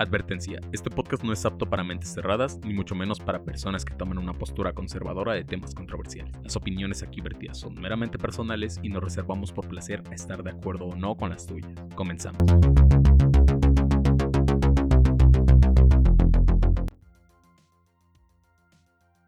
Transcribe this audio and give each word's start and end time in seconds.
Advertencia, 0.00 0.58
este 0.72 0.88
podcast 0.88 1.22
no 1.24 1.30
es 1.30 1.44
apto 1.44 1.68
para 1.68 1.84
mentes 1.84 2.14
cerradas, 2.14 2.58
ni 2.64 2.72
mucho 2.72 2.94
menos 2.94 3.20
para 3.20 3.44
personas 3.44 3.84
que 3.84 3.92
toman 3.92 4.16
una 4.16 4.32
postura 4.32 4.72
conservadora 4.72 5.34
de 5.34 5.44
temas 5.44 5.74
controversiales. 5.74 6.32
Las 6.42 6.56
opiniones 6.56 7.02
aquí 7.02 7.20
vertidas 7.20 7.58
son 7.58 7.74
meramente 7.74 8.16
personales 8.16 8.80
y 8.82 8.88
nos 8.88 9.04
reservamos 9.04 9.52
por 9.52 9.68
placer 9.68 10.02
a 10.10 10.14
estar 10.14 10.42
de 10.42 10.52
acuerdo 10.52 10.86
o 10.86 10.96
no 10.96 11.18
con 11.18 11.28
las 11.28 11.46
tuyas. 11.46 11.70
Comenzamos. 11.94 12.42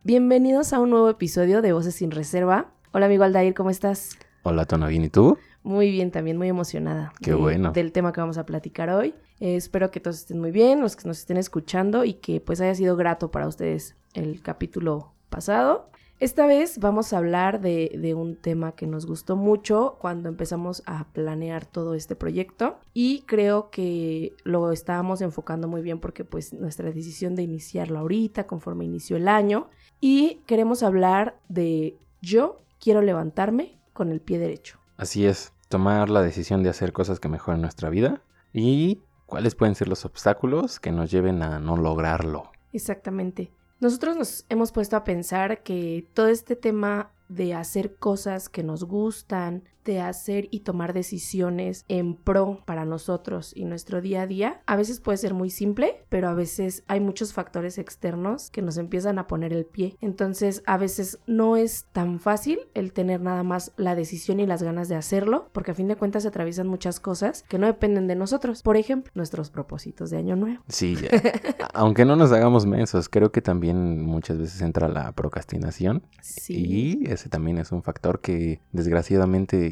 Bienvenidos 0.04 0.72
a 0.72 0.78
un 0.78 0.88
nuevo 0.88 1.10
episodio 1.10 1.60
de 1.60 1.74
Voces 1.74 1.96
sin 1.96 2.10
Reserva. 2.10 2.72
Hola 2.92 3.04
amigo 3.04 3.24
Aldair, 3.24 3.52
¿cómo 3.52 3.68
estás? 3.68 4.16
Hola 4.42 4.64
Tona, 4.64 4.86
¿bien 4.86 5.04
y 5.04 5.10
tú? 5.10 5.36
Muy 5.62 5.90
bien, 5.90 6.10
también 6.10 6.36
muy 6.38 6.48
emocionada. 6.48 7.12
Qué 7.20 7.30
de- 7.32 7.36
bueno. 7.36 7.72
Del 7.72 7.92
tema 7.92 8.12
que 8.12 8.20
vamos 8.20 8.38
a 8.38 8.46
platicar 8.46 8.90
hoy. 8.90 9.14
Eh, 9.40 9.56
espero 9.56 9.90
que 9.90 10.00
todos 10.00 10.18
estén 10.18 10.40
muy 10.40 10.50
bien, 10.50 10.80
los 10.80 10.96
que 10.96 11.06
nos 11.08 11.18
estén 11.20 11.36
escuchando 11.36 12.04
y 12.04 12.14
que 12.14 12.40
pues 12.40 12.60
haya 12.60 12.74
sido 12.74 12.96
grato 12.96 13.30
para 13.30 13.46
ustedes 13.46 13.96
el 14.14 14.42
capítulo 14.42 15.12
pasado. 15.30 15.88
Esta 16.20 16.46
vez 16.46 16.78
vamos 16.78 17.12
a 17.12 17.18
hablar 17.18 17.60
de, 17.60 17.98
de 18.00 18.14
un 18.14 18.36
tema 18.36 18.72
que 18.76 18.86
nos 18.86 19.06
gustó 19.06 19.34
mucho 19.34 19.96
cuando 20.00 20.28
empezamos 20.28 20.84
a 20.86 21.04
planear 21.12 21.66
todo 21.66 21.94
este 21.94 22.14
proyecto 22.14 22.78
y 22.94 23.22
creo 23.22 23.70
que 23.70 24.32
lo 24.44 24.70
estábamos 24.70 25.20
enfocando 25.20 25.66
muy 25.66 25.82
bien 25.82 25.98
porque 25.98 26.24
pues 26.24 26.52
nuestra 26.52 26.92
decisión 26.92 27.34
de 27.34 27.42
iniciarlo 27.42 27.98
ahorita 27.98 28.46
conforme 28.46 28.84
inició 28.84 29.16
el 29.16 29.26
año 29.26 29.68
y 30.00 30.42
queremos 30.46 30.84
hablar 30.84 31.40
de 31.48 31.96
yo 32.20 32.60
quiero 32.78 33.02
levantarme 33.02 33.80
con 33.92 34.12
el 34.12 34.20
pie 34.20 34.38
derecho. 34.38 34.78
Así 35.02 35.26
es, 35.26 35.52
tomar 35.68 36.10
la 36.10 36.22
decisión 36.22 36.62
de 36.62 36.70
hacer 36.70 36.92
cosas 36.92 37.18
que 37.18 37.28
mejoren 37.28 37.60
nuestra 37.60 37.90
vida 37.90 38.22
y 38.52 39.00
cuáles 39.26 39.56
pueden 39.56 39.74
ser 39.74 39.88
los 39.88 40.04
obstáculos 40.04 40.78
que 40.78 40.92
nos 40.92 41.10
lleven 41.10 41.42
a 41.42 41.58
no 41.58 41.76
lograrlo. 41.76 42.52
Exactamente. 42.72 43.50
Nosotros 43.80 44.16
nos 44.16 44.46
hemos 44.48 44.70
puesto 44.70 44.94
a 44.94 45.02
pensar 45.02 45.64
que 45.64 46.06
todo 46.14 46.28
este 46.28 46.54
tema 46.54 47.10
de 47.28 47.52
hacer 47.52 47.96
cosas 47.96 48.48
que 48.48 48.62
nos 48.62 48.84
gustan, 48.84 49.64
de 49.84 50.00
hacer 50.00 50.48
y 50.50 50.60
tomar 50.60 50.92
decisiones 50.92 51.84
en 51.88 52.14
pro 52.14 52.60
para 52.64 52.84
nosotros 52.84 53.52
y 53.56 53.64
nuestro 53.64 54.00
día 54.00 54.22
a 54.22 54.26
día, 54.26 54.60
a 54.66 54.76
veces 54.76 55.00
puede 55.00 55.18
ser 55.18 55.34
muy 55.34 55.50
simple, 55.50 56.04
pero 56.08 56.28
a 56.28 56.34
veces 56.34 56.84
hay 56.86 57.00
muchos 57.00 57.32
factores 57.32 57.78
externos 57.78 58.50
que 58.50 58.62
nos 58.62 58.76
empiezan 58.76 59.18
a 59.18 59.26
poner 59.26 59.52
el 59.52 59.64
pie. 59.64 59.96
Entonces, 60.00 60.62
a 60.66 60.76
veces 60.76 61.18
no 61.26 61.56
es 61.56 61.86
tan 61.92 62.20
fácil 62.20 62.58
el 62.74 62.92
tener 62.92 63.20
nada 63.20 63.42
más 63.42 63.72
la 63.76 63.94
decisión 63.94 64.40
y 64.40 64.46
las 64.46 64.62
ganas 64.62 64.88
de 64.88 64.96
hacerlo, 64.96 65.48
porque 65.52 65.72
a 65.72 65.74
fin 65.74 65.88
de 65.88 65.96
cuentas 65.96 66.22
se 66.22 66.28
atraviesan 66.28 66.66
muchas 66.66 67.00
cosas 67.00 67.44
que 67.48 67.58
no 67.58 67.66
dependen 67.66 68.06
de 68.06 68.16
nosotros. 68.16 68.62
Por 68.62 68.76
ejemplo, 68.76 69.10
nuestros 69.14 69.50
propósitos 69.50 70.10
de 70.10 70.18
año 70.18 70.36
nuevo. 70.36 70.62
Sí, 70.68 70.96
ya. 70.96 71.08
aunque 71.74 72.04
no 72.04 72.16
nos 72.16 72.32
hagamos 72.32 72.66
mensos, 72.66 73.08
creo 73.08 73.32
que 73.32 73.42
también 73.42 74.02
muchas 74.02 74.38
veces 74.38 74.60
entra 74.62 74.88
la 74.88 75.12
procrastinación 75.12 76.02
Sí. 76.20 76.54
y 77.04 77.10
ese 77.10 77.28
también 77.28 77.58
es 77.58 77.72
un 77.72 77.82
factor 77.82 78.20
que 78.20 78.60
desgraciadamente 78.72 79.71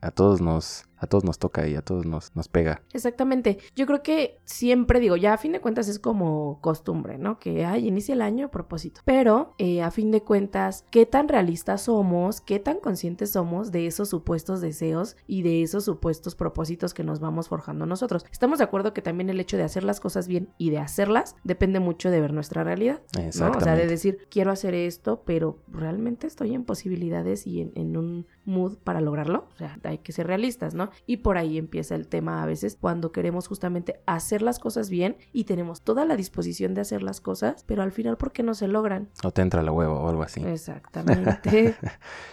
a 0.00 0.10
todos 0.10 0.40
nos 0.40 0.88
a 1.00 1.06
todos 1.06 1.24
nos 1.24 1.38
toca 1.38 1.66
y 1.68 1.74
a 1.76 1.82
todos 1.82 2.06
nos, 2.06 2.34
nos 2.34 2.48
pega. 2.48 2.82
Exactamente. 2.92 3.58
Yo 3.76 3.86
creo 3.86 4.02
que 4.02 4.40
siempre 4.44 5.00
digo, 5.00 5.16
ya 5.16 5.34
a 5.34 5.38
fin 5.38 5.52
de 5.52 5.60
cuentas 5.60 5.88
es 5.88 5.98
como 5.98 6.58
costumbre, 6.60 7.18
¿no? 7.18 7.38
Que, 7.38 7.64
ay, 7.64 7.86
inicia 7.86 8.14
el 8.14 8.22
año 8.22 8.46
a 8.46 8.50
propósito. 8.50 9.00
Pero, 9.04 9.54
eh, 9.58 9.82
a 9.82 9.90
fin 9.90 10.10
de 10.10 10.22
cuentas, 10.22 10.84
¿qué 10.90 11.06
tan 11.06 11.28
realistas 11.28 11.82
somos? 11.82 12.40
¿Qué 12.40 12.58
tan 12.58 12.78
conscientes 12.78 13.32
somos 13.32 13.70
de 13.70 13.86
esos 13.86 14.08
supuestos 14.08 14.60
deseos 14.60 15.16
y 15.26 15.42
de 15.42 15.62
esos 15.62 15.84
supuestos 15.84 16.34
propósitos 16.34 16.94
que 16.94 17.04
nos 17.04 17.20
vamos 17.20 17.48
forjando 17.48 17.86
nosotros? 17.86 18.26
Estamos 18.32 18.58
de 18.58 18.64
acuerdo 18.64 18.92
que 18.92 19.02
también 19.02 19.30
el 19.30 19.40
hecho 19.40 19.56
de 19.56 19.62
hacer 19.62 19.84
las 19.84 20.00
cosas 20.00 20.26
bien 20.26 20.48
y 20.58 20.70
de 20.70 20.78
hacerlas 20.78 21.36
depende 21.44 21.80
mucho 21.80 22.10
de 22.10 22.20
ver 22.20 22.32
nuestra 22.32 22.64
realidad. 22.64 23.02
¿no? 23.16 23.50
O 23.52 23.60
sea, 23.60 23.76
de 23.76 23.86
decir, 23.86 24.26
quiero 24.30 24.50
hacer 24.50 24.74
esto, 24.74 25.22
pero 25.24 25.58
realmente 25.68 26.26
estoy 26.26 26.54
en 26.54 26.64
posibilidades 26.64 27.46
y 27.46 27.60
en, 27.60 27.72
en 27.76 27.96
un 27.96 28.26
mood 28.44 28.78
para 28.78 29.00
lograrlo. 29.00 29.46
O 29.54 29.56
sea, 29.56 29.78
hay 29.88 29.98
que 29.98 30.12
ser 30.12 30.26
realistas, 30.26 30.74
¿no? 30.74 30.90
Y 31.06 31.18
por 31.18 31.38
ahí 31.38 31.58
empieza 31.58 31.94
el 31.94 32.08
tema 32.08 32.42
a 32.42 32.46
veces 32.46 32.76
cuando 32.80 33.12
queremos 33.12 33.48
justamente 33.48 34.00
hacer 34.06 34.42
las 34.42 34.58
cosas 34.58 34.90
bien 34.90 35.16
y 35.32 35.44
tenemos 35.44 35.82
toda 35.82 36.04
la 36.04 36.16
disposición 36.16 36.74
de 36.74 36.82
hacer 36.82 37.02
las 37.02 37.20
cosas, 37.20 37.64
pero 37.66 37.82
al 37.82 37.92
final, 37.92 38.16
¿por 38.16 38.32
qué 38.32 38.42
no 38.42 38.54
se 38.54 38.68
logran? 38.68 39.08
O 39.24 39.30
te 39.30 39.42
entra 39.42 39.62
la 39.62 39.72
hueva 39.72 39.94
o 39.94 40.08
algo 40.08 40.22
así. 40.22 40.42
Exactamente. 40.44 41.74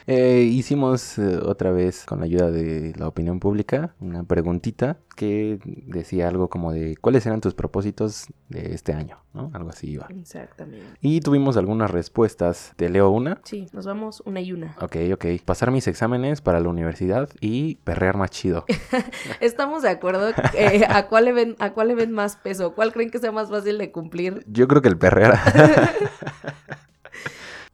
Eh, 0.07 0.41
hicimos 0.41 1.17
eh, 1.17 1.37
otra 1.37 1.71
vez 1.71 2.05
con 2.05 2.19
la 2.19 2.25
ayuda 2.25 2.51
de 2.51 2.93
la 2.95 3.07
opinión 3.07 3.39
pública 3.39 3.95
una 3.99 4.23
preguntita 4.23 4.97
que 5.15 5.59
decía 5.87 6.27
algo 6.27 6.49
como 6.49 6.71
de 6.71 6.97
cuáles 6.97 7.25
eran 7.25 7.41
tus 7.41 7.53
propósitos 7.53 8.27
de 8.49 8.73
este 8.73 8.93
año, 8.93 9.17
¿no? 9.33 9.49
Algo 9.53 9.69
así 9.69 9.91
iba. 9.91 10.07
Exactamente. 10.09 10.85
Y 11.01 11.21
tuvimos 11.21 11.57
algunas 11.57 11.89
respuestas. 11.89 12.73
Te 12.75 12.89
leo 12.89 13.09
una. 13.09 13.39
Sí, 13.43 13.67
nos 13.71 13.85
vamos 13.85 14.21
una 14.25 14.41
y 14.41 14.51
una. 14.51 14.75
Ok, 14.81 14.97
ok. 15.13 15.25
Pasar 15.45 15.71
mis 15.71 15.87
exámenes 15.87 16.41
para 16.41 16.59
la 16.59 16.69
universidad 16.69 17.29
y 17.45 17.75
perrear 17.83 18.17
más 18.17 18.31
chido. 18.31 18.65
Estamos 19.39 19.83
de 19.83 19.89
acuerdo 19.89 20.31
eh, 20.53 20.85
a 20.89 21.07
cuál 21.07 21.25
le 21.25 21.33
ven, 21.33 21.55
a 21.59 21.73
cuál 21.73 21.89
le 21.89 21.95
ven 21.95 22.11
más 22.11 22.37
peso, 22.37 22.73
cuál 22.73 22.91
creen 22.91 23.11
que 23.11 23.19
sea 23.19 23.31
más 23.31 23.49
fácil 23.49 23.77
de 23.77 23.91
cumplir 23.91 24.43
Yo 24.47 24.67
creo 24.67 24.81
que 24.81 24.89
el 24.89 24.97
perrear. 24.97 25.39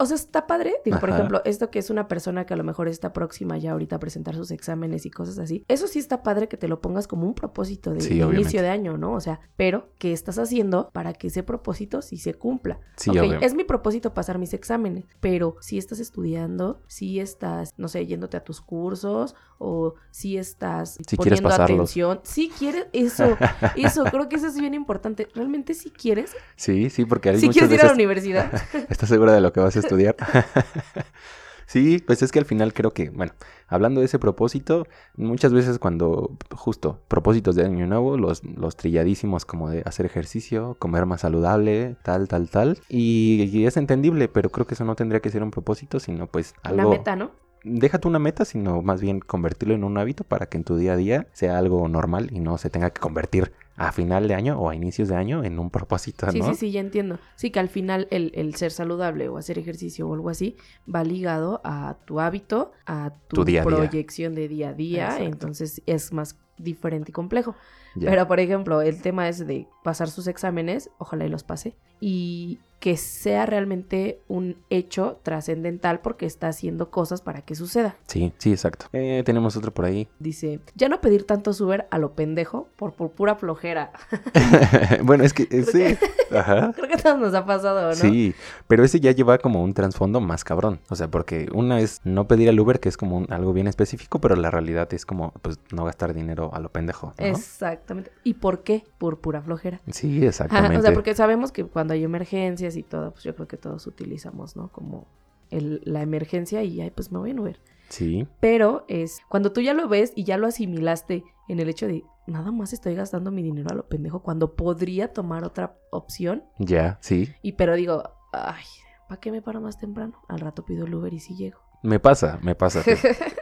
O 0.02 0.06
sea, 0.08 0.16
está 0.16 0.48
padre. 0.48 0.74
Digo, 0.84 1.00
por 1.00 1.10
ejemplo, 1.10 1.42
esto 1.46 1.70
que 1.70 1.78
es 1.80 1.90
una 1.90 2.08
persona 2.08 2.46
que 2.46 2.54
a 2.54 2.58
lo 2.58 2.64
mejor 2.64 2.88
está 2.88 3.14
próxima 3.14 3.58
ya 3.58 3.72
ahorita 3.74 3.98
a 3.98 4.00
presentar 4.00 4.36
sus 4.36 4.50
exámenes 4.52 5.06
y 5.06 5.12
cosas 5.12 5.38
así. 5.38 5.64
Eso 5.68 5.86
sí 5.88 6.00
está 6.00 6.24
padre 6.24 6.48
que 6.48 6.58
te 6.58 6.68
lo 6.68 6.82
pongas 6.82 7.08
como 7.08 7.28
un 7.28 7.36
propósito 7.36 7.94
de, 7.94 8.02
Sí, 8.02 8.10
de 8.10 8.14
obviamente. 8.24 8.42
inicio 8.42 8.62
de 8.64 8.70
año, 8.70 8.98
¿no? 8.98 9.14
O 9.14 9.20
sea, 9.22 9.40
pero 9.58 9.90
¿qué 10.00 10.12
estás 10.12 10.40
haciendo 10.40 10.90
para 10.92 11.14
que 11.14 11.28
ese 11.28 11.44
propósito 11.44 12.02
sí 12.02 12.18
se 12.18 12.34
cumpla? 12.34 12.80
Sí, 12.98 13.12
Ok, 13.12 13.18
obviamente. 13.18 13.46
es 13.46 13.54
mi 13.54 13.64
propósito 13.64 14.14
pasar 14.16 14.40
mis 14.40 14.54
exámenes, 14.56 15.06
pero 15.20 15.56
si 15.62 15.78
estás 15.78 16.00
estudiando, 16.00 16.82
si 16.88 17.20
estás, 17.20 17.72
no 17.78 17.88
sé, 17.88 18.06
yéndote 18.08 18.38
a 18.38 18.44
tus 18.44 18.60
cursos 18.60 19.36
o 19.60 19.94
si 20.10 20.38
estás 20.38 20.98
Si 21.08 21.16
poniendo 21.16 21.50
atención, 21.50 22.20
si 22.24 22.50
quieres 22.50 22.88
eso, 22.94 23.38
eso, 23.76 24.04
creo 24.06 24.28
que 24.28 24.38
eso 24.38 24.48
es 24.48 24.60
bien 24.60 24.74
importante. 24.74 25.28
Realmente 25.36 25.76
si 25.76 25.92
quieres, 25.92 26.32
Sí, 26.56 26.90
sí, 26.90 27.06
porque 27.06 27.30
hay 27.30 27.40
si 27.40 27.46
muchas 27.46 27.68
quieres 27.68 27.78
ir 27.80 27.86
a 27.86 27.88
la 27.90 27.94
universidad. 27.94 28.52
¿Estás 28.90 29.08
segura 29.10 29.34
de 29.34 29.42
lo 29.42 29.54
que 29.54 29.60
vas 29.60 29.76
a 29.76 29.80
estudiar? 29.80 29.91
sí, 31.66 32.04
pues 32.06 32.22
es 32.22 32.32
que 32.32 32.40
al 32.40 32.46
final 32.46 32.74
creo 32.74 32.92
que, 32.92 33.10
bueno, 33.10 33.34
hablando 33.68 34.02
de 34.02 34.06
ese 34.06 34.20
propósito, 34.20 34.88
muchas 35.16 35.54
veces 35.54 35.80
cuando, 35.80 36.38
justo, 36.52 37.00
propósitos 37.08 37.56
de 37.56 37.66
año 37.66 37.88
nuevo, 37.88 38.18
los, 38.18 38.44
los 38.44 38.76
trilladísimos 38.76 39.46
como 39.46 39.70
de 39.70 39.82
hacer 39.86 40.06
ejercicio, 40.06 40.76
comer 40.80 41.06
más 41.06 41.22
saludable, 41.22 41.96
tal, 42.04 42.28
tal, 42.28 42.50
tal, 42.50 42.80
y, 42.90 43.50
y 43.52 43.66
es 43.66 43.78
entendible, 43.78 44.28
pero 44.28 44.50
creo 44.50 44.68
que 44.68 44.76
eso 44.76 44.86
no 44.86 44.96
tendría 44.96 45.22
que 45.22 45.30
ser 45.30 45.44
un 45.44 45.52
propósito, 45.52 46.00
sino 46.00 46.28
pues 46.28 46.54
Una 46.66 46.84
algo... 46.84 46.92
meta, 46.92 47.16
¿no? 47.16 47.32
Déjate 47.64 48.08
una 48.08 48.18
meta, 48.18 48.44
sino 48.44 48.82
más 48.82 49.02
bien 49.02 49.20
convertirlo 49.20 49.76
en 49.76 49.84
un 49.84 49.96
hábito 50.00 50.24
para 50.24 50.48
que 50.48 50.58
en 50.58 50.64
tu 50.64 50.78
día 50.78 50.94
a 50.94 50.98
día 50.98 51.28
sea 51.32 51.60
algo 51.60 51.88
normal 51.88 52.30
y 52.32 52.40
no 52.40 52.58
se 52.58 52.72
tenga 52.72 52.90
que 52.90 53.00
convertir 53.00 53.54
a 53.88 53.92
final 53.92 54.28
de 54.28 54.34
año 54.36 54.60
o 54.60 54.70
a 54.70 54.76
inicios 54.76 55.08
de 55.10 55.16
año 55.16 55.44
en 55.44 55.60
un 55.60 55.70
propósito, 55.70 56.26
¿no? 56.28 56.32
Sí, 56.32 56.42
sí, 56.42 56.56
sí, 56.56 56.72
ya 56.72 56.80
entiendo. 56.82 57.20
Sí, 57.36 57.50
que 57.52 57.60
al 57.60 57.70
final 57.70 58.08
el, 58.12 58.32
el 58.36 58.56
ser 58.56 58.72
saludable 58.72 59.28
o 59.30 59.38
hacer 59.38 59.58
ejercicio 59.58 60.08
o 60.08 60.14
algo 60.14 60.30
así 60.30 60.56
va 60.94 61.04
ligado 61.04 61.62
a 61.64 61.98
tu 62.06 62.20
hábito, 62.20 62.72
a 62.86 63.14
tu, 63.28 63.38
Tu 63.38 63.46
día 63.46 63.62
a 63.62 63.66
día. 63.66 63.76
proyección 63.78 64.36
de 64.36 64.48
día 64.48 64.70
a 64.70 64.74
día, 64.74 65.06
Exacto. 65.06 65.24
entonces 65.26 65.82
es 65.86 66.14
más 66.14 66.38
diferente 66.58 67.10
y 67.12 67.14
complejo. 67.14 67.56
Ya. 67.96 68.10
Pero, 68.12 68.28
por 68.28 68.40
ejemplo, 68.40 68.82
el 68.82 69.02
tema 69.02 69.28
es 69.28 69.46
de 69.46 69.68
pasar 69.84 70.10
sus 70.10 70.28
exámenes, 70.28 70.90
ojalá 70.98 71.26
y 71.26 71.30
los 71.30 71.44
pase, 71.44 71.76
y 72.00 72.60
que 72.82 72.98
sea 72.98 73.46
realmente 73.46 74.20
un 74.28 74.58
hecho 74.72 75.20
trascendental 75.22 76.00
porque 76.02 76.26
está 76.26 76.48
haciendo 76.48 76.90
cosas 76.90 77.22
para 77.22 77.44
que 77.44 77.54
suceda. 77.54 77.96
Sí, 78.08 78.34
sí, 78.40 78.52
exacto. 78.52 78.88
Eh, 78.92 79.22
tenemos 79.24 79.56
otro 79.56 79.72
por 79.72 79.86
ahí. 79.86 80.08
Dice, 80.18 80.60
ya 80.74 80.90
no 80.90 81.00
pedir 81.00 81.26
tanto 81.26 81.52
Uber 81.60 81.88
a 81.92 82.00
lo 82.00 82.14
pendejo 82.14 82.70
por, 82.78 82.94
por 82.94 83.12
pura 83.12 83.36
flojera. 83.36 83.92
bueno, 85.04 85.24
es 85.24 85.32
que 85.34 85.44
eh, 85.52 85.64
sí. 85.64 85.96
Ajá. 86.36 86.72
Creo 86.76 86.90
que 86.90 86.98
todos 86.98 87.20
nos 87.20 87.36
ha 87.36 87.46
pasado, 87.46 87.90
¿no? 87.90 87.96
Sí, 87.96 88.34
pero 88.68 88.84
ese 88.84 89.00
ya 89.00 89.12
lleva 89.12 89.38
como 89.38 89.64
un 89.64 89.76
trasfondo 89.76 90.20
más 90.20 90.44
cabrón. 90.44 90.80
O 90.90 90.96
sea, 90.96 91.08
porque 91.08 91.50
una 91.54 91.80
es 91.82 92.02
no 92.04 92.28
pedir 92.28 92.50
al 92.50 92.60
Uber, 92.60 92.80
que 92.80 92.90
es 92.90 92.98
como 92.98 93.18
un- 93.18 93.32
algo 93.32 93.54
bien 93.54 93.68
específico, 93.68 94.20
pero 94.20 94.36
la 94.36 94.50
realidad 94.50 94.92
es 94.94 95.06
como, 95.06 95.34
pues, 95.44 95.60
no 95.72 95.86
gastar 95.86 96.16
dinero 96.16 96.50
a 96.52 96.60
lo 96.60 96.70
pendejo, 96.70 97.14
¿no? 97.20 97.26
Exactamente. 97.28 98.12
¿Y 98.24 98.34
por 98.36 98.64
qué? 98.64 98.86
Por 98.98 99.20
pura 99.20 99.42
flojera. 99.44 99.82
Sí, 99.92 100.18
Ajá, 100.18 100.26
exactamente. 100.30 100.78
o 100.78 100.82
sea, 100.82 100.94
porque 100.94 101.14
sabemos 101.14 101.52
que 101.52 101.66
cuando 101.66 101.94
hay 101.94 102.04
emergencias 102.04 102.71
y 102.76 102.84
todo, 102.84 103.12
pues 103.12 103.24
yo 103.24 103.36
creo 103.36 103.48
que 103.48 103.58
todos 103.58 103.88
utilizamos, 103.88 104.56
¿no? 104.56 104.70
Como 104.72 105.08
el- 105.50 105.82
la 105.86 106.02
emergencia 106.02 106.64
y 106.64 106.82
ay, 106.82 106.92
pues 106.92 107.12
me 107.12 107.20
voy 107.20 107.32
en 107.32 107.40
Uber. 107.40 107.60
Sí, 107.90 108.26
Pero 108.40 108.86
es 108.88 109.20
cuando 109.28 109.52
tú 109.52 109.60
ya 109.60 109.74
lo 109.74 109.90
ves 109.90 110.14
y 110.16 110.24
ya 110.24 110.38
lo 110.38 110.48
asimilaste 110.48 111.26
en 111.50 111.60
el 111.60 111.68
hecho 111.68 111.88
de 111.88 112.06
nada 112.26 112.52
más 112.54 112.72
estoy 112.72 112.96
gastando 112.96 113.32
mi 113.32 113.44
dinero 113.44 113.70
a 113.70 113.76
lo 113.76 113.90
pendejo 113.90 114.22
cuando 114.22 114.56
podría 114.56 115.12
tomar 115.12 115.44
otra 115.44 115.76
opción. 115.90 116.44
ya, 116.58 116.98
sí. 117.02 117.28
Y 117.42 117.54
pero 117.54 117.76
digo, 117.76 118.04
ay, 118.32 118.64
¿para 119.10 119.20
qué 119.20 119.30
me 119.32 119.42
paro 119.42 119.60
más 119.60 119.78
temprano? 119.78 120.14
Al 120.30 120.40
rato 120.40 120.64
pido 120.64 120.86
el 120.86 120.96
Uber 120.96 121.14
y 121.14 121.20
sí 121.20 121.36
llego. 121.36 121.60
Me 121.82 122.00
pasa, 122.00 122.40
me 122.42 122.56
pasa. 122.56 122.82
que, 122.86 122.94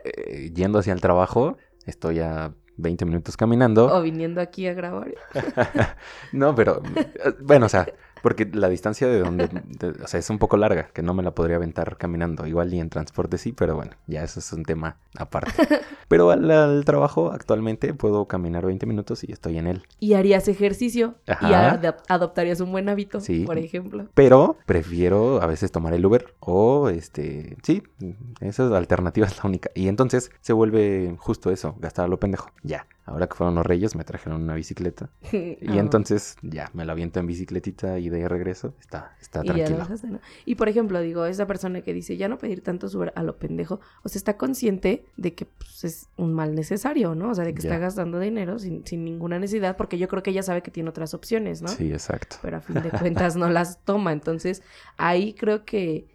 eh, 0.05 0.51
yendo 0.55 0.79
hacia 0.79 0.93
el 0.93 1.01
trabajo, 1.01 1.57
estoy 1.85 2.19
a 2.19 2.55
20 2.77 3.05
minutos 3.05 3.37
caminando. 3.37 3.93
O 3.95 4.01
viniendo 4.01 4.41
aquí 4.41 4.65
a 4.65 4.73
grabar. 4.73 5.13
no, 6.31 6.55
pero 6.55 6.81
eh, 6.95 7.33
bueno, 7.41 7.65
o 7.67 7.69
sea, 7.69 7.85
porque 8.21 8.50
la 8.54 8.69
distancia 8.69 9.07
de 9.07 9.19
donde, 9.19 9.48
de- 9.48 10.04
o 10.04 10.07
sea, 10.07 10.19
es 10.19 10.30
un 10.30 10.38
poco 10.39 10.57
larga, 10.57 10.88
que 10.94 11.01
no 11.01 11.13
me 11.13 11.24
la 11.24 11.31
podría 11.31 11.56
aventar 11.57 11.98
caminando. 11.98 12.45
Igual 12.48 12.74
y 12.74 12.80
en 12.80 12.89
transporte 12.89 13.38
sí, 13.38 13.51
pero 13.51 13.75
bueno, 13.75 13.92
ya 14.07 14.24
eso 14.24 14.39
es 14.39 14.51
un 14.54 14.63
tema 14.63 14.98
aparte. 15.18 15.51
Pero 16.10 16.31
al, 16.31 16.50
al 16.50 16.86
trabajo 16.86 17.31
actualmente 17.31 17.94
puedo 17.94 18.25
caminar 18.27 18.66
20 18.66 18.88
minutos 18.88 19.24
y 19.24 19.31
estoy 19.31 19.60
en 19.60 19.68
él. 19.68 19.83
Y 20.00 20.16
harías 20.16 20.48
ejercicio 20.48 21.13
y 21.27 21.54
adoptarías 22.07 22.60
un 22.62 22.71
buen 22.71 22.89
hábito, 22.89 23.19
Sí. 23.21 23.44
por 23.45 23.60
ejemplo. 23.60 24.07
Pero 24.16 24.57
prefiero 24.66 25.39
a 25.42 25.45
veces 25.45 25.71
tomar 25.71 25.94
el 25.94 26.04
Uber 26.06 26.33
o 26.39 26.89
este, 26.89 27.57
sí, 27.62 27.83
esa 28.39 28.75
alternativa 28.75 29.27
es 29.27 29.38
la 29.38 29.48
única. 29.48 29.69
Y 29.75 29.88
entonces 29.88 30.31
se 30.42 30.51
vuelve 30.54 31.16
justo 31.19 31.51
eso, 31.51 31.75
gastar 31.80 32.06
a 32.06 32.07
lo 32.07 32.19
pendejo. 32.19 32.50
Ya, 32.63 32.88
ahora 33.09 33.27
que 33.27 33.35
fueron 33.35 33.56
los 33.56 33.65
reyes 33.65 33.95
me 33.95 34.03
trajeron 34.03 34.41
una 34.44 34.56
bicicleta 34.56 35.09
y 35.31 35.57
Ah. 35.67 35.77
entonces 35.79 36.38
ya 36.41 36.69
me 36.73 36.85
la 36.85 36.94
aviento 36.94 37.19
en 37.19 37.27
bicicletita 37.27 38.00
y 38.00 38.09
de 38.09 38.27
regreso. 38.27 38.73
Está, 38.79 39.15
está 39.19 39.41
tranquilo. 39.44 39.85
Y 40.45 40.56
por 40.56 40.69
ejemplo, 40.69 41.00
digo, 41.01 41.25
esa 41.25 41.47
persona 41.47 41.81
que 41.81 41.94
dice 41.94 42.17
ya 42.17 42.27
no 42.27 42.38
pedir 42.38 42.61
tanto 42.63 42.88
Uber 42.88 43.11
a 43.15 43.23
lo 43.23 43.38
pendejo, 43.38 43.79
o 44.03 44.09
sea, 44.09 44.17
está 44.19 44.38
consciente 44.38 45.06
de 45.17 45.33
que 45.33 45.45
pues, 45.45 45.83
es 45.83 46.07
un 46.17 46.33
mal 46.33 46.56
necesario, 46.56 47.15
¿no? 47.15 47.29
O 47.31 47.35
sea, 47.35 47.44
de 47.45 47.53
que 47.53 47.61
Ya. 47.61 47.69
está 47.69 47.79
gastando 47.79 48.19
dinero 48.19 48.59
sin, 48.59 48.85
sin 48.85 49.03
ninguna 49.03 49.39
necesidad, 49.39 49.75
porque 49.77 49.97
yo 49.97 50.07
creo 50.07 50.23
que 50.23 50.31
ella 50.31 50.44
sabe 50.44 50.61
que 50.61 50.71
tiene 50.71 50.89
otras 50.89 51.13
opciones, 51.13 51.61
¿no? 51.61 51.67
Sí, 51.69 51.91
exacto. 51.91 52.38
Pero 52.41 52.57
a 52.57 52.61
fin 52.61 52.81
de 52.81 52.89
cuentas 52.89 53.35
no 53.35 53.50
las 53.50 53.83
toma. 53.83 54.11
Entonces, 54.13 54.61
ahí 54.97 55.33
creo 55.33 55.65
que 55.65 56.07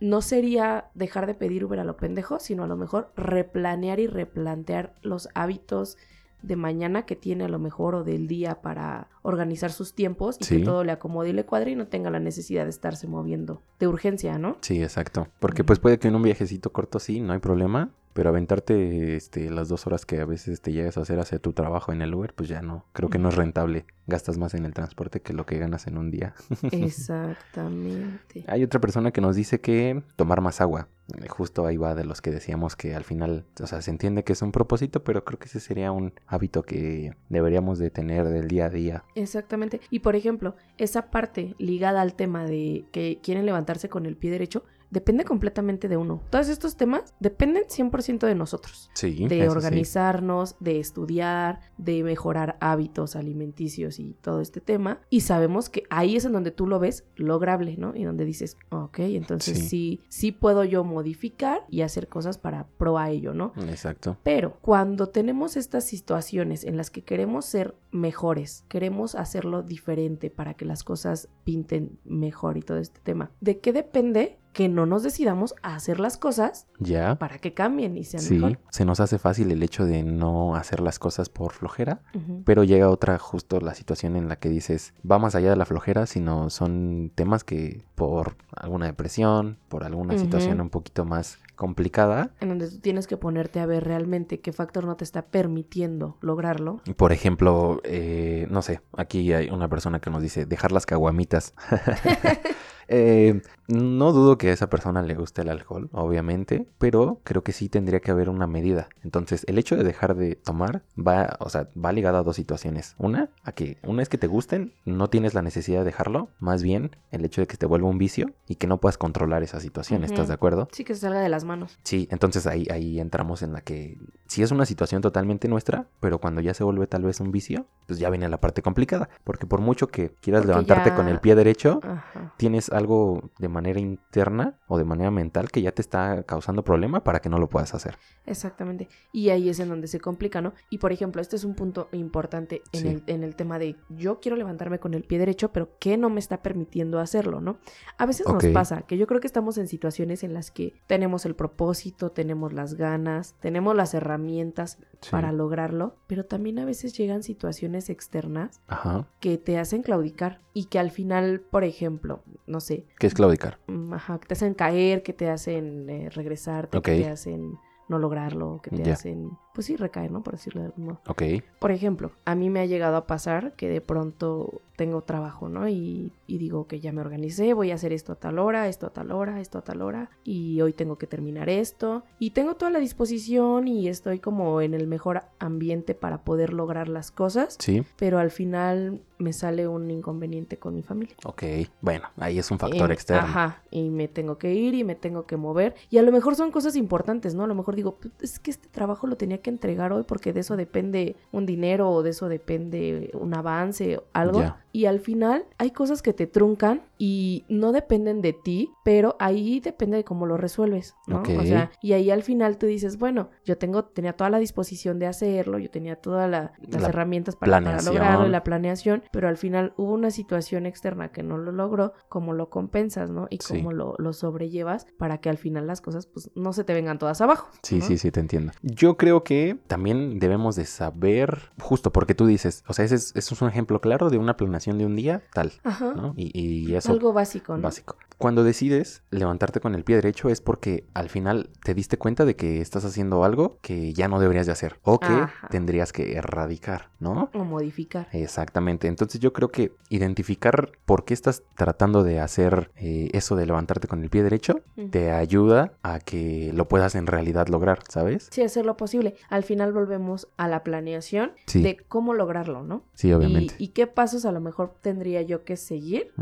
no 0.00 0.22
sería 0.22 0.86
dejar 0.94 1.26
de 1.26 1.34
pedir 1.34 1.64
Uber 1.64 1.80
a 1.80 1.84
lo 1.84 1.96
pendejo, 1.96 2.38
sino 2.38 2.64
a 2.64 2.66
lo 2.66 2.76
mejor 2.76 3.12
replanear 3.16 4.00
y 4.00 4.06
replantear 4.06 4.94
los 5.02 5.28
hábitos 5.34 5.96
de 6.42 6.54
mañana 6.54 7.02
que 7.04 7.16
tiene 7.16 7.44
a 7.44 7.48
lo 7.48 7.58
mejor 7.58 7.96
o 7.96 8.04
del 8.04 8.28
día 8.28 8.60
para 8.62 9.08
organizar 9.22 9.72
sus 9.72 9.94
tiempos 9.94 10.36
y 10.40 10.44
Sí. 10.44 10.58
que 10.58 10.64
todo 10.64 10.84
le 10.84 10.92
acomode 10.92 11.30
y 11.30 11.32
le 11.32 11.44
cuadre 11.44 11.72
y 11.72 11.74
no 11.74 11.88
tenga 11.88 12.10
la 12.10 12.20
necesidad 12.20 12.62
de 12.62 12.70
estarse 12.70 13.08
moviendo 13.08 13.60
de 13.80 13.88
urgencia, 13.88 14.38
¿no? 14.38 14.56
Sí, 14.60 14.80
exacto. 14.80 15.26
Porque 15.40 15.64
pues 15.64 15.80
puede 15.80 15.98
que 15.98 16.06
en 16.08 16.14
un 16.14 16.22
viajecito 16.22 16.70
corto 16.72 17.00
sí, 17.00 17.20
no 17.20 17.32
hay 17.32 17.40
problema. 17.40 17.90
Pero 18.12 18.30
aventarte 18.30 19.16
este, 19.16 19.50
las 19.50 19.68
dos 19.68 19.86
horas 19.86 20.04
que 20.06 20.20
a 20.20 20.24
veces 20.24 20.60
te 20.60 20.72
llegas 20.72 20.98
a 20.98 21.02
hacer 21.02 21.18
hacia 21.20 21.38
tu 21.38 21.52
trabajo 21.52 21.92
en 21.92 22.02
el 22.02 22.14
Uber, 22.14 22.34
pues 22.34 22.48
ya 22.48 22.62
no. 22.62 22.84
Creo 22.92 23.10
que 23.10 23.18
no 23.18 23.28
es 23.28 23.36
rentable. 23.36 23.86
Gastas 24.06 24.38
más 24.38 24.54
en 24.54 24.64
el 24.64 24.74
transporte 24.74 25.20
que 25.20 25.32
lo 25.32 25.46
que 25.46 25.58
ganas 25.58 25.86
en 25.86 25.98
un 25.98 26.10
día. 26.10 26.34
Exactamente. 26.72 28.44
Hay 28.46 28.64
otra 28.64 28.80
persona 28.80 29.10
que 29.10 29.20
nos 29.20 29.36
dice 29.36 29.60
que 29.60 30.02
tomar 30.16 30.40
más 30.40 30.60
agua. 30.60 30.88
Eh, 31.16 31.28
Justo 31.28 31.66
ahí 31.66 31.76
va 31.76 31.94
de 31.94 32.04
los 32.04 32.20
que 32.20 32.30
decíamos 32.30 32.76
que 32.76 32.94
al 32.94 33.04
final, 33.04 33.44
o 33.60 33.66
sea, 33.66 33.80
se 33.82 33.90
entiende 33.90 34.24
que 34.24 34.32
es 34.32 34.42
un 34.42 34.52
propósito, 34.52 35.04
pero 35.04 35.24
creo 35.24 35.38
que 35.38 35.46
ese 35.46 35.60
sería 35.60 35.92
un 35.92 36.12
hábito 36.26 36.62
que 36.62 37.14
deberíamos 37.28 37.78
de 37.78 37.90
tener 37.90 38.26
del 38.28 38.48
día 38.48 38.66
a 38.66 38.70
día. 38.70 39.04
Exactamente. 39.14 39.80
Y 39.90 40.00
por 40.00 40.16
ejemplo, 40.16 40.56
esa 40.76 41.10
parte 41.10 41.54
ligada 41.58 42.02
al 42.02 42.14
tema 42.14 42.44
de 42.44 42.84
que 42.92 43.20
quieren 43.22 43.46
levantarse 43.46 43.88
con 43.88 44.06
el 44.06 44.16
pie 44.16 44.30
derecho, 44.30 44.64
depende 44.90 45.24
completamente 45.24 45.88
de 45.88 45.96
uno. 45.96 46.22
Todos 46.30 46.48
estos 46.48 46.76
temas 46.76 47.14
dependen 47.20 47.64
100% 47.64 48.26
de 48.26 48.34
nosotros. 48.34 48.90
Sí. 48.94 49.26
De 49.28 49.42
sí. 49.42 49.46
organizarnos, 49.48 50.56
de 50.60 50.80
estudiar, 50.80 51.60
de 51.76 52.02
mejorar 52.02 52.56
hábitos 52.60 53.16
alimenticios 53.16 53.98
y 53.98 54.14
todo 54.20 54.40
este 54.40 54.60
tema. 54.60 55.00
Y 55.10 55.20
sabemos 55.22 55.68
que 55.68 55.84
ahí 55.90 56.16
es 56.16 56.24
en 56.24 56.32
donde 56.32 56.50
tú 56.50 56.66
lo 56.66 56.78
ves 56.78 57.04
lograble, 57.16 57.76
¿no? 57.76 57.94
Y 57.94 58.04
donde 58.04 58.24
dices, 58.24 58.56
ok, 58.70 58.98
entonces 59.00 59.58
Sí. 59.58 59.68
sí, 59.68 60.00
sí 60.08 60.32
puedo 60.32 60.64
yo 60.64 60.84
modificar 60.84 61.64
y 61.68 61.82
hacer 61.82 62.08
cosas 62.08 62.38
para 62.38 62.66
pro 62.78 62.98
a 62.98 63.10
ello, 63.10 63.34
¿no? 63.34 63.52
Exacto. 63.68 64.16
Pero 64.22 64.58
cuando 64.60 65.08
tenemos 65.08 65.56
estas 65.56 65.84
situaciones 65.84 66.64
en 66.64 66.76
las 66.76 66.90
que 66.90 67.02
queremos 67.02 67.44
ser 67.44 67.74
mejores, 67.90 68.64
queremos 68.68 69.14
hacerlo 69.14 69.62
diferente 69.62 70.30
para 70.30 70.54
que 70.54 70.64
las 70.64 70.84
cosas 70.84 71.28
pinten 71.44 71.98
mejor 72.04 72.56
y 72.56 72.62
todo 72.62 72.78
este 72.78 73.00
tema, 73.00 73.30
¿de 73.40 73.58
qué 73.58 73.72
depende 73.72 74.38
que 74.58 74.68
no 74.68 74.86
nos 74.86 75.04
decidamos 75.04 75.54
a 75.62 75.76
hacer 75.76 76.00
las 76.00 76.16
cosas 76.16 76.66
Ya. 76.80 77.14
para 77.14 77.38
que 77.38 77.54
cambien 77.54 77.96
y 77.96 78.02
sean 78.02 78.24
Sí, 78.24 78.34
mejor? 78.34 78.58
se 78.70 78.84
nos 78.84 78.98
hace 78.98 79.16
fácil 79.20 79.52
el 79.52 79.62
hecho 79.62 79.84
de 79.84 80.02
no 80.02 80.56
hacer 80.56 80.80
las 80.80 80.98
cosas 80.98 81.28
por 81.28 81.52
flojera, 81.52 82.00
pero 82.44 82.64
llega 82.64 82.90
otra 82.90 83.18
justo 83.20 83.60
la 83.60 83.74
situación 83.74 84.16
en 84.16 84.28
la 84.28 84.34
que 84.40 84.48
dices, 84.48 84.94
va 85.08 85.20
más 85.20 85.36
allá 85.36 85.50
de 85.50 85.54
la 85.56 85.64
flojera, 85.64 86.06
sino 86.06 86.50
son 86.50 87.12
temas 87.14 87.44
que 87.44 87.84
por 87.94 88.36
alguna 88.56 88.86
depresión, 88.86 89.58
por 89.68 89.84
alguna 89.84 90.18
situación 90.18 90.60
un 90.60 90.70
poquito 90.70 91.04
más 91.04 91.38
complicada, 91.54 92.30
En 92.40 92.48
donde 92.48 92.68
tú 92.68 92.78
tienes 92.80 93.06
que 93.06 93.16
ponerte 93.16 93.60
a 93.60 93.66
ver 93.66 93.84
realmente 93.84 94.40
qué 94.40 94.52
factor 94.52 94.84
no 94.86 94.96
te 94.96 95.04
está 95.04 95.22
permitiendo 95.26 96.16
lograrlo. 96.20 96.80
por 96.96 97.12
ejemplo, 97.12 97.80
eh, 97.84 98.48
no 98.50 98.62
sé, 98.62 98.80
aquí 98.96 99.32
hay 99.32 99.50
una 99.50 99.68
persona 99.68 100.00
que 100.00 100.10
nos 100.10 100.20
dice 100.20 100.46
dejar 100.46 100.72
las 100.72 100.84
caguamitas. 100.84 101.54
Eh, 102.88 103.42
no 103.68 104.12
dudo 104.12 104.38
que 104.38 104.48
a 104.48 104.52
esa 104.54 104.70
persona 104.70 105.02
le 105.02 105.14
guste 105.14 105.42
el 105.42 105.50
alcohol, 105.50 105.90
obviamente, 105.92 106.66
pero 106.78 107.20
creo 107.22 107.42
que 107.42 107.52
sí 107.52 107.68
tendría 107.68 108.00
que 108.00 108.10
haber 108.10 108.30
una 108.30 108.46
medida. 108.46 108.88
Entonces, 109.04 109.44
el 109.46 109.58
hecho 109.58 109.76
de 109.76 109.84
dejar 109.84 110.14
de 110.16 110.36
tomar 110.36 110.82
va, 110.98 111.36
o 111.40 111.50
sea, 111.50 111.68
va 111.76 111.92
ligado 111.92 112.16
a 112.16 112.22
dos 112.22 112.36
situaciones. 112.36 112.94
Una, 112.98 113.28
a 113.44 113.52
que 113.52 113.76
una 113.82 113.98
vez 113.98 114.08
que 114.08 114.16
te 114.16 114.26
gusten, 114.26 114.72
no 114.86 115.08
tienes 115.10 115.34
la 115.34 115.42
necesidad 115.42 115.80
de 115.80 115.84
dejarlo. 115.84 116.30
Más 116.40 116.62
bien, 116.62 116.96
el 117.10 117.24
hecho 117.26 117.42
de 117.42 117.46
que 117.46 117.58
te 117.58 117.66
vuelva 117.66 117.88
un 117.88 117.98
vicio 117.98 118.30
y 118.46 118.54
que 118.54 118.66
no 118.66 118.78
puedas 118.78 118.96
controlar 118.96 119.42
esa 119.42 119.60
situación. 119.60 120.02
¿Estás 120.02 120.28
de 120.28 120.34
acuerdo? 120.34 120.68
Sí 120.72 120.84
que 120.84 120.94
se 120.94 121.02
salga 121.02 121.20
de 121.20 121.28
las 121.28 121.44
manos. 121.44 121.78
Sí, 121.82 122.08
entonces 122.10 122.46
ahí, 122.46 122.66
ahí 122.70 123.00
entramos 123.00 123.42
en 123.42 123.52
la 123.52 123.60
que 123.60 123.98
sí 124.26 124.42
es 124.42 124.50
una 124.50 124.64
situación 124.64 125.02
totalmente 125.02 125.46
nuestra, 125.48 125.86
pero 126.00 126.18
cuando 126.20 126.40
ya 126.40 126.54
se 126.54 126.64
vuelve 126.64 126.86
tal 126.86 127.02
vez 127.02 127.20
un 127.20 127.32
vicio, 127.32 127.66
pues 127.86 127.98
ya 127.98 128.08
viene 128.08 128.28
la 128.30 128.40
parte 128.40 128.62
complicada. 128.62 129.10
Porque 129.24 129.46
por 129.46 129.60
mucho 129.60 129.88
que 129.88 130.10
quieras 130.22 130.40
Porque 130.42 130.48
levantarte 130.52 130.90
ya- 130.90 130.96
con 130.96 131.08
el 131.08 131.20
pie 131.20 131.34
derecho, 131.34 131.80
Ajá. 131.82 132.32
tienes 132.38 132.70
algo 132.78 133.30
de 133.38 133.48
manera 133.48 133.78
interna 133.80 134.58
o 134.66 134.78
de 134.78 134.84
manera 134.84 135.10
mental 135.10 135.50
que 135.50 135.60
ya 135.62 135.72
te 135.72 135.82
está 135.82 136.22
causando 136.22 136.64
problema 136.64 137.04
para 137.04 137.20
que 137.20 137.28
no 137.28 137.38
lo 137.38 137.48
puedas 137.48 137.74
hacer. 137.74 137.98
Exactamente. 138.24 138.88
Y 139.12 139.30
ahí 139.30 139.48
es 139.48 139.60
en 139.60 139.68
donde 139.68 139.86
se 139.88 140.00
complica, 140.00 140.40
¿no? 140.40 140.52
Y 140.70 140.78
por 140.78 140.92
ejemplo, 140.92 141.20
este 141.20 141.36
es 141.36 141.44
un 141.44 141.54
punto 141.54 141.88
importante 141.92 142.62
en, 142.72 142.80
Sí. 142.80 142.88
el, 142.88 143.02
en 143.06 143.24
el 143.24 143.36
tema 143.36 143.58
de 143.58 143.76
yo 143.90 144.20
quiero 144.20 144.36
levantarme 144.36 144.78
con 144.78 144.94
el 144.94 145.04
pie 145.04 145.18
derecho, 145.18 145.52
pero 145.52 145.70
¿qué 145.78 145.96
no 145.96 146.10
me 146.10 146.20
está 146.20 146.42
permitiendo 146.42 146.98
hacerlo, 147.00 147.40
no? 147.40 147.58
A 147.98 148.06
veces 148.06 148.26
nos 148.26 148.44
pasa 148.46 148.82
que 148.82 148.96
yo 148.96 149.06
creo 149.06 149.20
que 149.20 149.26
estamos 149.26 149.58
en 149.58 149.68
situaciones 149.68 150.22
en 150.22 150.32
las 150.34 150.50
que 150.50 150.74
tenemos 150.86 151.26
el 151.26 151.34
propósito, 151.34 152.10
tenemos 152.12 152.52
las 152.52 152.74
ganas, 152.74 153.34
tenemos 153.40 153.74
las 153.74 153.94
herramientas 153.94 154.78
Sí. 155.00 155.10
para 155.10 155.32
lograrlo, 155.32 155.96
pero 156.06 156.24
también 156.24 156.58
a 156.58 156.64
veces 156.64 156.92
llegan 156.96 157.22
situaciones 157.22 157.88
externas 157.90 158.60
Ajá. 158.66 159.06
que 159.20 159.38
te 159.38 159.56
hacen 159.58 159.82
claudicar 159.82 160.40
y 160.54 160.64
que 160.66 160.78
al 160.78 160.90
final, 160.90 161.40
por 161.40 161.62
ejemplo, 161.64 162.22
no 162.46 162.60
sé, 162.60 162.67
¿Qué 162.98 163.06
es 163.06 163.14
claudicar? 163.14 163.58
Mm, 163.66 163.92
Ajá, 163.92 164.18
que 164.18 164.26
te 164.26 164.34
hacen 164.34 164.54
caer, 164.54 165.02
que 165.02 165.12
te 165.12 165.28
hacen 165.28 165.88
eh, 165.88 166.10
regresarte, 166.10 166.80
que 166.80 167.02
te 167.02 167.08
hacen 167.08 167.54
no 167.88 167.98
lograrlo, 167.98 168.60
que 168.62 168.70
te 168.70 168.90
hacen, 168.90 169.30
pues 169.58 169.66
sí, 169.66 169.74
recaer, 169.74 170.12
¿no? 170.12 170.22
Por 170.22 170.34
decirlo 170.34 170.60
de 170.60 170.66
algún 170.68 170.84
modo. 170.84 171.00
Ok. 171.08 171.20
Por 171.58 171.72
ejemplo, 171.72 172.12
a 172.24 172.36
mí 172.36 172.48
me 172.48 172.60
ha 172.60 172.66
llegado 172.66 172.96
a 172.96 173.08
pasar 173.08 173.54
que 173.56 173.68
de 173.68 173.80
pronto 173.80 174.60
tengo 174.76 175.02
trabajo, 175.02 175.48
¿no? 175.48 175.68
Y, 175.68 176.12
y 176.28 176.38
digo 176.38 176.68
que 176.68 176.78
ya 176.78 176.92
me 176.92 177.00
organicé, 177.00 177.52
voy 177.54 177.72
a 177.72 177.74
hacer 177.74 177.92
esto 177.92 178.12
a 178.12 178.14
tal 178.14 178.38
hora, 178.38 178.68
esto 178.68 178.86
a 178.86 178.90
tal 178.90 179.10
hora, 179.10 179.40
esto 179.40 179.58
a 179.58 179.62
tal 179.62 179.82
hora, 179.82 180.10
y 180.22 180.60
hoy 180.60 180.72
tengo 180.72 180.96
que 180.98 181.08
terminar 181.08 181.48
esto, 181.48 182.04
y 182.20 182.30
tengo 182.30 182.54
toda 182.54 182.70
la 182.70 182.78
disposición 182.78 183.66
y 183.66 183.88
estoy 183.88 184.20
como 184.20 184.60
en 184.60 184.74
el 184.74 184.86
mejor 184.86 185.22
ambiente 185.40 185.96
para 185.96 186.18
poder 186.18 186.52
lograr 186.52 186.88
las 186.88 187.10
cosas, 187.10 187.56
Sí. 187.58 187.82
pero 187.96 188.20
al 188.20 188.30
final 188.30 189.00
me 189.18 189.32
sale 189.32 189.66
un 189.66 189.90
inconveniente 189.90 190.58
con 190.58 190.76
mi 190.76 190.82
familia. 190.84 191.16
Ok. 191.24 191.42
Bueno, 191.80 192.06
ahí 192.18 192.38
es 192.38 192.48
un 192.52 192.60
factor 192.60 192.92
Eh, 192.92 192.94
externo. 192.94 193.26
Ajá, 193.26 193.62
y 193.72 193.90
me 193.90 194.06
tengo 194.06 194.38
que 194.38 194.54
ir 194.54 194.74
y 194.74 194.84
me 194.84 194.94
tengo 194.94 195.26
que 195.26 195.36
mover. 195.36 195.74
Y 195.90 195.98
a 195.98 196.02
lo 196.02 196.12
mejor 196.12 196.36
son 196.36 196.52
cosas 196.52 196.76
importantes, 196.76 197.34
¿no? 197.34 197.42
A 197.42 197.46
lo 197.48 197.56
mejor 197.56 197.74
digo, 197.74 197.96
"Pues, 197.96 198.12
es 198.20 198.38
que 198.38 198.52
este 198.52 198.68
trabajo 198.68 199.08
lo 199.08 199.16
tenía 199.16 199.38
que 199.38 199.47
entregar 199.48 199.92
hoy 199.92 200.04
porque 200.06 200.32
de 200.32 200.40
eso 200.40 200.56
depende 200.56 201.16
un 201.32 201.46
dinero 201.46 201.90
o 201.90 202.02
de 202.02 202.10
eso 202.10 202.28
depende 202.28 203.10
un 203.14 203.34
avance 203.34 203.98
o 203.98 204.04
algo. 204.12 204.42
Y 204.72 204.86
al 204.86 205.00
final 205.00 205.44
hay 205.58 205.70
cosas 205.70 206.02
que 206.02 206.12
te 206.12 206.26
truncan 206.26 206.82
y 206.98 207.46
no 207.48 207.70
dependen 207.72 208.20
de 208.20 208.32
ti, 208.32 208.74
pero 208.82 209.16
ahí 209.20 209.60
depende 209.60 209.96
de 209.96 210.04
cómo 210.04 210.26
lo 210.26 210.36
resuelves, 210.36 210.96
¿no? 211.06 211.20
Ok. 211.20 211.28
O 211.38 211.44
sea, 211.44 211.70
y 211.80 211.92
ahí 211.92 212.10
al 212.10 212.22
final 212.24 212.58
tú 212.58 212.66
dices, 212.66 212.98
bueno, 212.98 213.30
yo 213.44 213.56
tengo, 213.56 213.84
tenía 213.84 214.14
toda 214.14 214.30
la 214.30 214.38
disposición 214.38 214.98
de 214.98 215.06
hacerlo, 215.06 215.58
yo 215.58 215.70
tenía 215.70 215.96
todas 215.96 216.28
la- 216.28 216.52
las 216.58 216.82
La 216.82 216.88
herramientas 216.88 217.36
para, 217.36 217.60
lograrlo 217.82 218.26
y 218.26 218.30
la 218.30 218.42
planeación, 218.44 219.04
pero 219.12 219.28
al 219.28 219.36
final 219.36 219.74
hubo 219.76 219.92
una 219.92 220.10
situación 220.10 220.66
externa 220.66 221.12
que 221.12 221.22
no 221.22 221.38
lo 221.38 221.52
logró, 221.52 221.92
cómo 222.08 222.32
lo 222.32 222.50
compensas, 222.50 223.10
¿no? 223.10 223.28
Y 223.30 223.38
Sí. 223.40 223.54
cómo 223.58 223.72
lo, 223.72 223.94
lo 223.98 224.12
sobrellevas 224.12 224.86
para 224.98 225.18
que 225.18 225.28
al 225.30 225.38
final 225.38 225.66
las 225.66 225.80
cosas 225.80 226.06
pues 226.06 226.30
no 226.34 226.52
se 226.52 226.64
te 226.64 226.74
vengan 226.74 226.98
todas 226.98 227.20
abajo. 227.20 227.48
Sí, 227.62 227.78
¿no? 227.78 227.84
sí, 227.86 227.96
sí, 227.98 228.10
te 228.10 228.20
entiendo. 228.20 228.52
Yo 228.62 228.96
creo 228.96 229.22
que 229.22 229.56
también 229.68 230.18
debemos 230.18 230.56
de 230.56 230.64
saber, 230.64 231.52
justo 231.60 231.92
porque 231.92 232.14
tú 232.14 232.26
dices, 232.26 232.64
o 232.66 232.72
sea, 232.72 232.84
ese 232.84 232.96
es, 232.96 233.12
eso 233.14 233.34
es 233.34 233.42
un 233.42 233.48
ejemplo 233.48 233.80
claro 233.80 234.10
de 234.10 234.18
una 234.18 234.36
planeación 234.36 234.78
de 234.78 234.86
un 234.86 234.96
día 234.96 235.22
tal, 235.32 235.52
Ajá. 235.62 235.92
¿no? 235.94 236.14
Y, 236.16 236.30
y 236.38 236.74
eso 236.74 236.87
Algo 236.88 237.12
básico, 237.12 237.56
¿no? 237.56 237.62
básico. 237.62 237.96
Cuando 238.18 238.42
decides 238.42 239.02
levantarte 239.10 239.60
con 239.60 239.76
el 239.76 239.84
pie 239.84 239.94
derecho 239.96 240.28
es 240.28 240.40
porque 240.40 240.84
al 240.92 241.08
final 241.08 241.50
te 241.64 241.72
diste 241.72 241.98
cuenta 241.98 242.24
de 242.24 242.34
que 242.34 242.60
estás 242.60 242.84
haciendo 242.84 243.22
algo 243.22 243.58
que 243.62 243.92
ya 243.92 244.08
no 244.08 244.18
deberías 244.18 244.46
de 244.46 244.52
hacer 244.52 244.76
o 244.82 244.98
que 244.98 245.12
Ajá. 245.12 245.46
tendrías 245.48 245.92
que 245.92 246.16
erradicar, 246.16 246.90
¿no? 246.98 247.30
O 247.32 247.44
modificar. 247.44 248.08
Exactamente. 248.12 248.88
Entonces 248.88 249.20
yo 249.20 249.32
creo 249.32 249.50
que 249.50 249.72
identificar 249.88 250.72
por 250.84 251.04
qué 251.04 251.14
estás 251.14 251.44
tratando 251.56 252.02
de 252.02 252.18
hacer 252.18 252.72
eh, 252.76 253.08
eso 253.12 253.36
de 253.36 253.46
levantarte 253.46 253.86
con 253.86 254.02
el 254.02 254.10
pie 254.10 254.24
derecho 254.24 254.62
te 254.90 255.12
ayuda 255.12 255.74
a 255.82 256.00
que 256.00 256.50
lo 256.54 256.66
puedas 256.66 256.96
en 256.96 257.06
realidad 257.06 257.46
lograr, 257.48 257.80
¿sabes? 257.88 258.28
Sí, 258.32 258.42
hacer 258.42 258.66
lo 258.66 258.76
posible. 258.76 259.14
Al 259.28 259.44
final 259.44 259.72
volvemos 259.72 260.26
a 260.36 260.48
la 260.48 260.64
planeación 260.64 261.32
Sí, 261.46 261.62
de 261.62 261.76
cómo 261.88 262.14
lograrlo, 262.14 262.64
¿no? 262.64 262.82
sí, 262.94 263.12
obviamente. 263.12 263.54
Y, 263.58 263.64
y 263.64 263.68
qué 263.68 263.86
pasos 263.86 264.24
a 264.24 264.32
lo 264.32 264.40
mejor 264.40 264.74
tendría 264.82 265.22
yo 265.22 265.44
que 265.44 265.56
seguir 265.56 266.12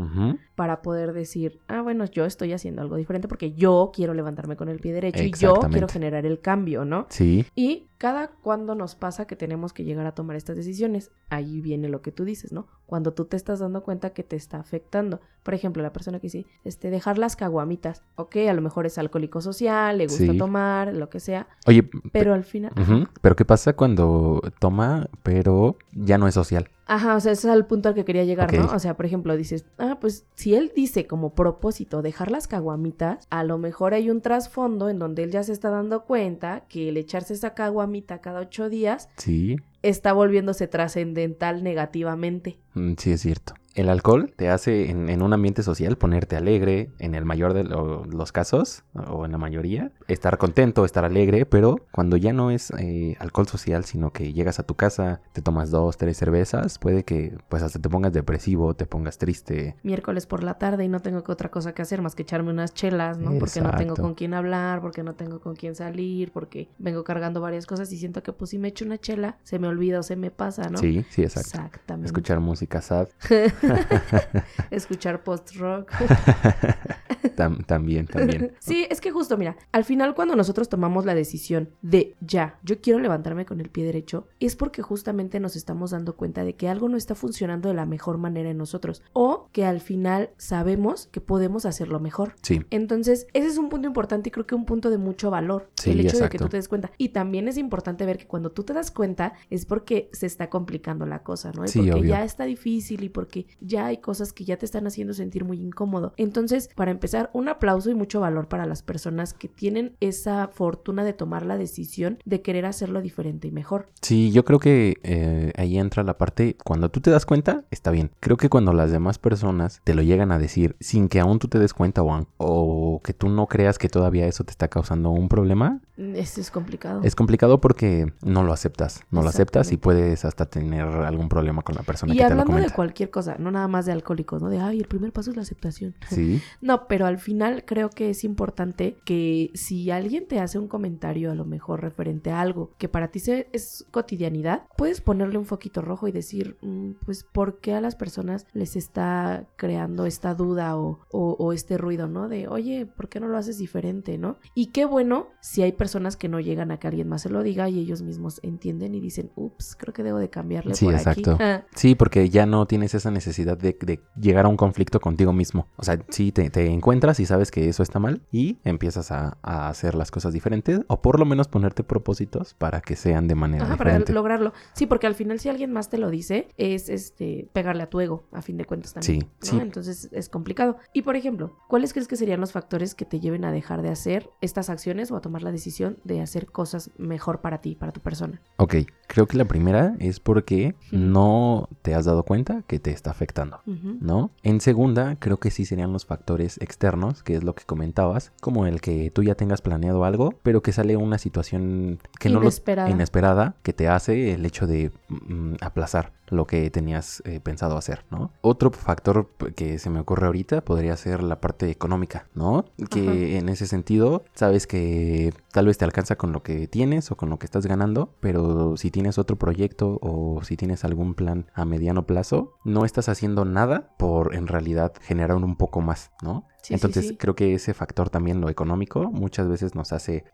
para 0.55 0.81
poder 0.83 1.13
decir, 1.13 1.59
ah, 1.67 1.81
bueno, 1.87 2.03
yo 2.03 2.25
estoy 2.25 2.51
haciendo 2.51 2.81
algo 2.81 2.97
diferente 2.97 3.29
porque 3.29 3.53
yo 3.53 3.91
quiero 3.95 4.13
levantarme 4.13 4.57
con 4.57 4.67
el 4.67 4.79
pie 4.79 4.91
derecho 4.91 5.23
y 5.23 5.31
yo 5.31 5.53
quiero 5.71 5.87
generar 5.87 6.25
el 6.25 6.41
cambio, 6.41 6.83
¿no? 6.83 7.05
Sí, 7.07 7.45
Y 7.55 7.87
cada 7.97 8.27
cuando 8.27 8.75
nos 8.75 8.95
pasa 8.95 9.25
que 9.25 9.37
tenemos 9.37 9.71
que 9.71 9.85
llegar 9.85 10.05
a 10.05 10.13
tomar 10.13 10.35
estas 10.35 10.57
decisiones, 10.57 11.11
ahí 11.29 11.61
viene 11.61 11.87
lo 11.87 12.01
que 12.01 12.11
tú 12.11 12.25
dices, 12.25 12.51
¿no? 12.51 12.67
Cuando 12.87 13.13
tú 13.13 13.25
te 13.25 13.37
estás 13.37 13.59
dando 13.59 13.83
cuenta 13.83 14.09
que 14.11 14.23
te 14.23 14.35
está 14.35 14.59
afectando. 14.59 15.19
Por 15.43 15.53
ejemplo, 15.53 15.83
la 15.83 15.93
persona 15.93 16.19
que 16.19 16.27
dice, 16.27 16.45
este, 16.63 16.89
dejar 16.89 17.17
las 17.17 17.35
caguamitas, 17.35 18.01
ok, 18.15 18.37
a 18.49 18.53
lo 18.53 18.61
mejor 18.61 18.85
es 18.85 18.97
alcohólico 18.97 19.41
social, 19.41 19.97
le 19.99 20.07
gusta 20.07 20.31
Sí. 20.31 20.37
tomar, 20.37 20.93
lo 20.95 21.09
que 21.09 21.19
sea, 21.19 21.47
oye, 21.67 21.87
pero 22.11 22.33
al 22.33 22.43
final... 22.43 22.71
ujú, 22.79 23.07
pero 23.21 23.35
¿qué 23.35 23.45
pasa 23.45 23.73
cuando 23.73 24.41
toma, 24.59 25.07
pero 25.23 25.77
ya 25.91 26.17
no 26.17 26.27
es 26.27 26.33
social? 26.33 26.69
Ajá, 26.89 27.17
o 27.17 27.19
sea, 27.19 27.33
ese 27.33 27.49
es 27.49 27.53
el 27.53 27.65
punto 27.65 27.89
al 27.89 27.95
que 27.95 28.05
quería 28.05 28.23
llegar. 28.23 28.53
¿no? 28.53 28.71
O 28.73 28.79
sea, 28.79 28.95
por 28.95 29.05
ejemplo, 29.05 29.35
dices, 29.35 29.65
ah, 29.77 29.97
pues 29.99 30.25
si 30.35 30.55
él 30.55 30.71
dice 30.73 31.05
como 31.05 31.35
propósito 31.35 32.01
dejar 32.01 32.31
las 32.31 32.47
caguamitas, 32.47 33.27
a 33.29 33.43
lo 33.43 33.57
mejor 33.57 33.93
hay 33.93 34.09
un 34.09 34.21
trasfondo 34.21 34.87
en 34.87 34.97
donde 34.97 35.23
él 35.23 35.31
ya 35.31 35.43
se 35.43 35.51
está 35.51 35.69
dando 35.69 36.05
cuenta 36.05 36.61
que 36.69 36.87
el 36.87 36.95
echarse 36.95 37.33
esa 37.33 37.53
caguamita 37.53 38.19
cada 38.21 38.39
ocho 38.39 38.69
días 38.69 39.09
Sí, 39.17 39.57
está 39.83 40.13
volviéndose 40.13 40.67
trascendental 40.67 41.63
negativamente. 41.63 42.57
mm, 42.73 42.93
sí 42.97 43.11
es 43.11 43.21
cierto. 43.21 43.53
El 43.77 43.89
alcohol 43.89 44.33
te 44.35 44.49
hace 44.49 44.89
en, 44.89 45.07
en 45.07 45.21
un 45.21 45.33
ambiente 45.33 45.61
social 45.61 45.97
ponerte 45.99 46.35
alegre, 46.35 46.89
en 46.97 47.13
el 47.13 47.25
mayor 47.25 47.53
de 47.53 47.63
lo- 47.63 48.05
los 48.05 48.31
casos, 48.31 48.83
o 49.07 49.23
en 49.23 49.31
la 49.31 49.37
mayoría, 49.37 49.91
estar 50.07 50.39
contento, 50.39 50.83
estar 50.83 51.05
alegre, 51.05 51.45
pero 51.45 51.85
cuando 51.91 52.17
ya 52.17 52.33
no 52.33 52.49
es 52.49 52.71
eh, 52.79 53.15
alcohol 53.19 53.47
social, 53.47 53.85
sino 53.85 54.09
que 54.11 54.33
llegas 54.33 54.57
a 54.57 54.63
tu 54.63 54.73
casa, 54.73 55.21
te 55.31 55.43
tomas 55.43 55.69
dos, 55.69 55.95
tres 55.95 56.17
cervezas, 56.17 56.79
puede 56.79 57.03
que 57.03 57.37
pues 57.49 57.61
hasta 57.61 57.79
te 57.79 57.87
pongas 57.87 58.13
depresivo, 58.13 58.73
te 58.73 58.87
pongas 58.87 59.19
triste. 59.19 59.75
Miércoles 59.83 60.25
por 60.25 60.43
la 60.43 60.55
tarde 60.55 60.83
y 60.83 60.87
no 60.87 60.99
tengo 61.01 61.23
que 61.23 61.31
otra 61.31 61.51
cosa 61.51 61.73
que 61.75 61.83
hacer 61.83 62.01
más 62.01 62.15
que 62.15 62.23
echarme 62.23 62.49
unas 62.49 62.73
chelas, 62.73 63.19
¿no? 63.19 63.29
Porque 63.37 63.61
no 63.61 63.69
tengo 63.77 63.95
con 63.95 64.15
quién 64.15 64.33
hablar, 64.33 64.81
porque 64.81 65.03
no 65.03 65.13
tengo 65.13 65.39
con 65.39 65.55
quién 65.55 65.75
salir, 65.75 66.31
porque 66.31 66.67
vengo 66.79 67.03
cargando 67.03 67.41
varias 67.41 67.67
cosas 67.67 67.91
y 67.93 67.97
siento 67.99 68.23
que 68.23 68.33
pues 68.33 68.49
si 68.49 68.57
me 68.57 68.69
echo 68.69 68.85
una 68.85 68.97
chela, 68.97 69.37
se 69.43 69.59
me 69.59 69.67
olvida 69.67 69.99
o 69.99 70.03
se 70.03 70.15
me 70.15 70.31
pasa, 70.31 70.67
¿no? 70.71 70.79
Sí, 70.79 71.05
sí, 71.09 71.21
exacto. 71.21 71.49
Exactamente. 71.59 72.07
Escuchar 72.07 72.39
música 72.39 72.81
sad 72.81 73.09
Escuchar 74.71 75.23
post-rock. 75.23 75.91
tam- 77.35 77.63
también, 77.65 78.05
también. 78.07 78.53
Sí, 78.59 78.85
es 78.89 79.01
que 79.01 79.11
justo, 79.11 79.37
mira, 79.37 79.55
al 79.71 79.83
final 79.83 80.15
cuando 80.15 80.35
nosotros 80.35 80.69
tomamos 80.69 81.05
la 81.05 81.15
decisión 81.15 81.69
de 81.81 82.15
ya, 82.21 82.59
yo 82.63 82.79
quiero 82.81 82.99
levantarme 82.99 83.45
con 83.45 83.59
el 83.61 83.69
pie 83.69 83.85
derecho, 83.85 84.27
es 84.39 84.55
porque 84.55 84.81
justamente 84.81 85.39
nos 85.39 85.55
estamos 85.55 85.91
dando 85.91 86.15
cuenta 86.15 86.43
de 86.43 86.55
que 86.55 86.69
algo 86.69 86.89
no 86.89 86.97
está 86.97 87.15
funcionando 87.15 87.69
de 87.69 87.75
la 87.75 87.85
mejor 87.85 88.17
manera 88.17 88.49
en 88.49 88.57
nosotros 88.57 89.01
o 89.13 89.49
que 89.51 89.65
al 89.65 89.79
final 89.81 90.29
sabemos 90.37 91.07
que 91.11 91.21
podemos 91.21 91.65
hacerlo 91.65 91.99
mejor. 91.99 92.35
Sí, 92.41 92.61
Entonces, 92.69 93.27
ese 93.33 93.47
es 93.47 93.57
un 93.57 93.69
punto 93.69 93.87
importante 93.87 94.29
y 94.29 94.31
creo 94.31 94.45
que 94.47 94.55
un 94.55 94.65
punto 94.65 94.89
de 94.89 94.97
mucho 94.97 95.29
valor. 95.31 95.69
Sí, 95.75 95.91
el 95.91 96.01
hecho 96.01 96.17
de 96.19 96.29
que 96.29 96.37
tú 96.37 96.47
te 96.49 96.57
des 96.57 96.67
cuenta. 96.67 96.91
Y 96.97 97.09
también 97.09 97.47
es 97.47 97.57
importante 97.57 98.05
ver 98.05 98.17
que 98.17 98.27
cuando 98.27 98.51
tú 98.51 98.63
te 98.63 98.73
das 98.73 98.91
cuenta 98.91 99.33
es 99.49 99.65
porque 99.65 100.09
se 100.13 100.25
está 100.25 100.49
complicando 100.49 101.05
la 101.05 101.23
cosa, 101.23 101.51
¿no? 101.51 101.65
Y 101.65 101.67
Sí, 101.67 101.79
porque 101.79 101.93
obvio. 101.93 102.09
ya 102.09 102.23
está 102.23 102.45
difícil 102.45 103.03
y 103.03 103.09
porque 103.09 103.46
ya 103.61 103.87
hay 103.87 103.97
cosas 103.97 104.33
que 104.33 104.45
ya 104.45 104.57
te 104.57 104.65
están 104.65 104.87
haciendo 104.87 105.13
sentir 105.13 105.45
muy 105.45 105.59
incómodo. 105.59 106.13
Entonces, 106.17 106.69
para 106.75 106.91
empezar, 106.91 107.29
un 107.33 107.49
aplauso 107.49 107.89
y 107.89 107.95
mucho 107.95 108.19
valor 108.19 108.47
para 108.47 108.65
las 108.65 108.83
personas 108.83 109.33
que 109.33 109.47
tienen 109.47 109.95
esa 109.99 110.47
fortuna 110.47 111.03
de 111.03 111.13
tomar 111.13 111.45
la 111.45 111.57
decisión 111.57 112.19
de 112.25 112.41
querer 112.41 112.65
hacerlo 112.65 113.01
diferente 113.01 113.47
y 113.47 113.51
mejor. 113.51 113.87
Sí, 114.01 114.31
yo 114.31 114.45
creo 114.45 114.59
que 114.59 114.95
eh, 115.03 115.51
ahí 115.57 115.77
entra 115.77 116.03
la 116.03 116.17
parte, 116.17 116.57
cuando 116.63 116.89
tú 116.89 117.01
te 117.01 117.11
das 117.11 117.25
cuenta, 117.25 117.65
está 117.71 117.91
bien. 117.91 118.11
Creo 118.19 118.37
que 118.37 118.49
cuando 118.49 118.73
las 118.73 118.91
demás 118.91 119.19
personas 119.19 119.81
te 119.83 119.93
lo 119.93 120.01
llegan 120.01 120.31
a 120.31 120.39
decir 120.39 120.75
sin 120.79 121.09
que 121.09 121.19
aún 121.19 121.39
tú 121.39 121.47
te 121.47 121.59
des 121.59 121.73
cuenta 121.73 122.01
o, 122.37 123.01
que 123.03 123.13
tú 123.13 123.29
no 123.29 123.47
creas 123.47 123.77
que 123.77 123.89
todavía 123.89 124.27
eso 124.27 124.43
te 124.43 124.51
está 124.51 124.67
causando 124.67 125.09
un 125.11 125.29
problema, 125.29 125.81
Esto 125.97 126.41
es 126.41 126.51
complicado. 126.51 127.01
es 127.03 127.15
complicado 127.15 127.59
porque 127.61 128.13
no 128.23 128.43
lo 128.43 128.53
aceptas. 128.53 129.03
No 129.11 129.21
lo 129.21 129.29
aceptas 129.29 129.71
y 129.71 129.77
puedes 129.77 130.25
hasta 130.25 130.45
tener 130.45 130.83
algún 130.85 131.29
problema 131.29 131.61
con 131.61 131.75
la 131.75 131.83
persona 131.83 132.13
Y 132.13 132.17
que 132.17 132.23
te 132.23 132.29
lo 132.29 132.33
hablando 132.33 132.53
de 132.53 132.57
comenta. 132.57 132.75
cualquier 132.75 133.09
cosa, 133.09 133.36
no 133.37 133.51
nada 133.51 133.67
más 133.67 133.85
de 133.85 133.91
alcohólicos, 133.91 134.41
¿no? 134.41 134.49
De, 134.49 134.59
ay, 134.59 134.79
el 134.79 134.87
primer 134.87 135.11
paso 135.13 135.29
es 135.31 135.35
la 135.35 135.41
aceptación. 135.43 135.95
Sí, 136.09 136.41
No, 136.61 136.87
pero 136.87 137.05
al 137.05 137.17
final 137.19 137.63
creo 137.65 137.89
que 137.89 138.09
es 138.09 138.23
importante 138.23 138.97
que 139.05 139.51
si 139.53 139.91
alguien 139.91 140.27
te 140.27 140.39
hace 140.39 140.57
un 140.59 140.67
comentario 140.67 141.31
a 141.31 141.35
lo 141.35 141.45
mejor 141.45 141.81
referente 141.81 142.31
a 142.31 142.41
algo 142.41 142.71
que 142.77 142.89
para 142.89 143.09
ti 143.09 143.19
se- 143.19 143.49
es 143.53 143.85
cotidianidad, 143.91 144.63
puedes 144.77 145.01
ponerle 145.01 145.37
un 145.37 145.45
foquito 145.45 145.81
rojo 145.81 146.07
y 146.07 146.11
decir, 146.11 146.57
mm, 146.61 146.91
pues, 147.05 147.23
¿por 147.23 147.59
qué 147.59 147.73
a 147.73 147.81
las 147.81 147.95
personas 147.95 148.45
les 148.53 148.75
está 148.75 149.47
creando 149.57 150.05
esta 150.05 150.33
duda 150.33 150.77
o, 150.77 150.99
o- 151.11 151.35
o 151.39 151.53
este 151.53 151.77
ruido, 151.77 152.07
¿no? 152.07 152.27
De, 152.29 152.47
oye, 152.47 152.85
¿por 152.85 153.09
qué 153.09 153.19
no 153.19 153.27
lo 153.27 153.37
haces 153.37 153.57
diferente, 153.57 154.17
¿no? 154.17 154.37
Y 154.55 154.67
qué 154.67 154.85
bueno 154.85 155.27
si 155.41 155.61
hay 155.61 155.71
personas 155.73 156.15
que 156.17 156.29
no 156.29 156.39
llegan 156.39 156.71
a 156.71 156.77
que 156.79 156.87
alguien 156.87 157.07
más 157.09 157.21
se 157.23 157.29
lo 157.29 157.43
diga 157.43 157.69
y 157.69 157.79
ellos 157.79 158.01
mismos 158.01 158.39
entienden 158.43 158.95
y 158.95 158.99
dicen, 159.01 159.31
ups, 159.35 159.75
creo 159.77 159.93
que 159.93 160.03
debo 160.03 160.17
de 160.19 160.29
cambiarle 160.29 160.75
Sí, 160.75 160.85
por 160.85 160.93
exacto. 160.95 161.33
aquí. 161.33 161.43
Sí, 161.75 161.95
porque 161.95 162.29
ya 162.29 162.45
no 162.45 162.65
tienes 162.65 162.93
esa 162.95 163.11
necesidad 163.27 163.57
de, 163.57 163.77
de 163.81 163.99
llegar 164.19 164.45
a 164.45 164.47
un 164.47 164.57
conflicto 164.57 164.99
contigo 164.99 165.33
mismo. 165.33 165.67
O 165.75 165.83
sea, 165.83 165.99
sí, 166.09 166.31
te, 166.31 166.49
te 166.49 166.67
encuentras 166.67 167.19
y 167.19 167.25
sabes 167.25 167.51
que 167.51 167.67
eso 167.67 167.83
está 167.83 167.99
mal 167.99 168.21
y 168.31 168.57
empiezas 168.63 169.11
a, 169.11 169.37
a 169.41 169.69
hacer 169.69 169.95
las 169.95 170.11
cosas 170.11 170.33
diferentes 170.33 170.81
o 170.87 171.01
por 171.01 171.19
lo 171.19 171.25
menos 171.25 171.47
ponerte 171.47 171.83
propósitos 171.83 172.53
para 172.53 172.81
que 172.81 172.95
sean 172.95 173.27
de 173.27 173.35
manera 173.35 173.65
Ajá, 173.65 173.75
para 173.77 173.91
diferente. 173.91 174.13
lograrlo. 174.13 174.53
Sí, 174.73 174.85
porque 174.85 175.07
al 175.07 175.15
final 175.15 175.39
si 175.39 175.49
alguien 175.49 175.71
más 175.73 175.89
te 175.89 175.97
lo 175.97 176.09
dice, 176.09 176.47
es 176.57 176.89
este 176.89 177.49
pegarle 177.53 177.83
a 177.83 177.89
tu 177.89 177.99
ego, 177.99 178.23
a 178.31 178.41
fin 178.41 178.57
de 178.57 178.65
cuentas 178.65 178.93
también. 178.93 179.21
Sí, 179.21 179.27
¿no? 179.27 179.59
sí. 179.59 179.59
Entonces 179.61 180.09
es 180.11 180.29
complicado. 180.29 180.77
Y 180.93 181.01
por 181.01 181.15
ejemplo, 181.15 181.57
¿cuáles 181.67 181.93
crees 181.93 182.07
que 182.07 182.15
serían 182.15 182.39
los 182.39 182.51
factores 182.51 182.95
que 182.95 183.05
te 183.05 183.19
lleven 183.19 183.43
a 183.45 183.51
dejar 183.51 183.81
de 183.81 183.89
hacer 183.89 184.29
estas 184.41 184.69
acciones 184.69 185.11
o 185.11 185.15
a 185.17 185.21
tomar 185.21 185.43
la 185.43 185.51
decisión 185.51 185.97
de 186.03 186.21
hacer 186.21 186.47
cosas 186.47 186.91
mejor 186.97 187.41
para 187.41 187.59
ti, 187.59 187.75
para 187.75 187.91
tu 187.91 187.99
persona? 188.01 188.41
Ok, 188.57 188.75
creo 189.07 189.27
que 189.27 189.37
la 189.37 189.45
primera 189.45 189.95
es 189.99 190.19
porque 190.19 190.75
no 190.91 191.67
te 191.81 191.93
has 191.93 192.05
dado 192.05 192.23
cuenta 192.23 192.63
que 192.67 192.79
te 192.79 192.91
está 192.91 193.13
afectando. 193.17 193.59
¿no? 193.65 194.29
En 194.43 194.61
segunda, 194.61 195.15
creo 195.19 195.37
que 195.37 195.49
sí 195.49 195.65
serían 195.65 195.91
los 195.91 196.05
factores 196.05 196.57
externos, 196.61 197.23
que 197.23 197.35
es 197.35 197.43
lo 197.43 197.55
que 197.55 197.63
comentabas, 197.65 198.31
como 198.41 198.67
el 198.67 198.79
que 198.79 199.09
tú 199.11 199.23
ya 199.23 199.35
tengas 199.35 199.61
planeado 199.61 200.05
algo, 200.05 200.35
pero 200.43 200.61
que 200.61 200.71
sale 200.71 200.95
una 200.97 201.17
situación 201.17 201.99
que 202.19 202.29
no 202.29 202.35
lo 202.39 202.45
Inesperada. 202.45 202.89
inesperada 202.89 203.55
que 203.63 203.73
te 203.73 203.87
hace 203.87 204.33
el 204.33 204.45
hecho 204.45 204.67
de 204.67 204.91
mm, 205.09 205.55
aplazar 205.61 206.11
lo 206.27 206.45
que 206.45 206.69
tenías 206.69 207.21
eh, 207.25 207.39
pensado 207.39 207.77
hacer, 207.77 208.05
¿no? 208.11 208.31
Otro 208.41 208.71
factor 208.71 209.29
que 209.55 209.79
se 209.79 209.89
me 209.89 209.99
ocurre 209.99 210.27
ahorita 210.27 210.61
podría 210.61 210.95
ser 210.97 211.23
la 211.23 211.39
parte 211.39 211.69
económica, 211.69 212.27
¿no? 212.33 212.65
Que 212.89 213.01
Ajá. 213.01 213.37
en 213.39 213.49
ese 213.49 213.67
sentido, 213.67 214.23
sabes 214.33 214.67
que 214.67 215.33
tal 215.51 215.67
vez 215.67 215.77
te 215.77 215.85
alcanza 215.85 216.15
con 216.15 216.31
lo 216.31 216.43
que 216.43 216.67
tienes 216.67 217.11
o 217.11 217.17
con 217.17 217.29
lo 217.29 217.39
que 217.39 217.45
estás 217.45 217.65
ganando, 217.65 218.13
pero 218.19 218.77
si 218.77 218.91
tienes 218.91 219.17
otro 219.17 219.37
proyecto 219.37 219.99
o 220.01 220.43
si 220.43 220.57
tienes 220.57 220.83
algún 220.83 221.13
plan 221.13 221.49
a 221.53 221.65
mediano 221.65 222.05
plazo, 222.05 222.53
no 222.63 222.85
estás 222.85 223.09
haciendo 223.09 223.45
nada 223.45 223.95
por 223.97 224.35
en 224.35 224.47
realidad 224.47 224.93
generar 225.01 225.37
un 225.37 225.55
poco 225.55 225.81
más, 225.81 226.11
¿no? 226.21 226.45
Sí, 226.67 226.73
Entonces 226.73 227.07
sí. 227.07 227.17
creo 227.17 227.33
que 227.33 227.53
ese 227.53 227.73
factor 227.73 228.09
también, 228.09 228.41
lo 228.41 228.49
económico, 228.49 229.09
muchas 229.11 229.47
veces 229.47 229.73
nos 229.73 229.93
hace 229.93 230.25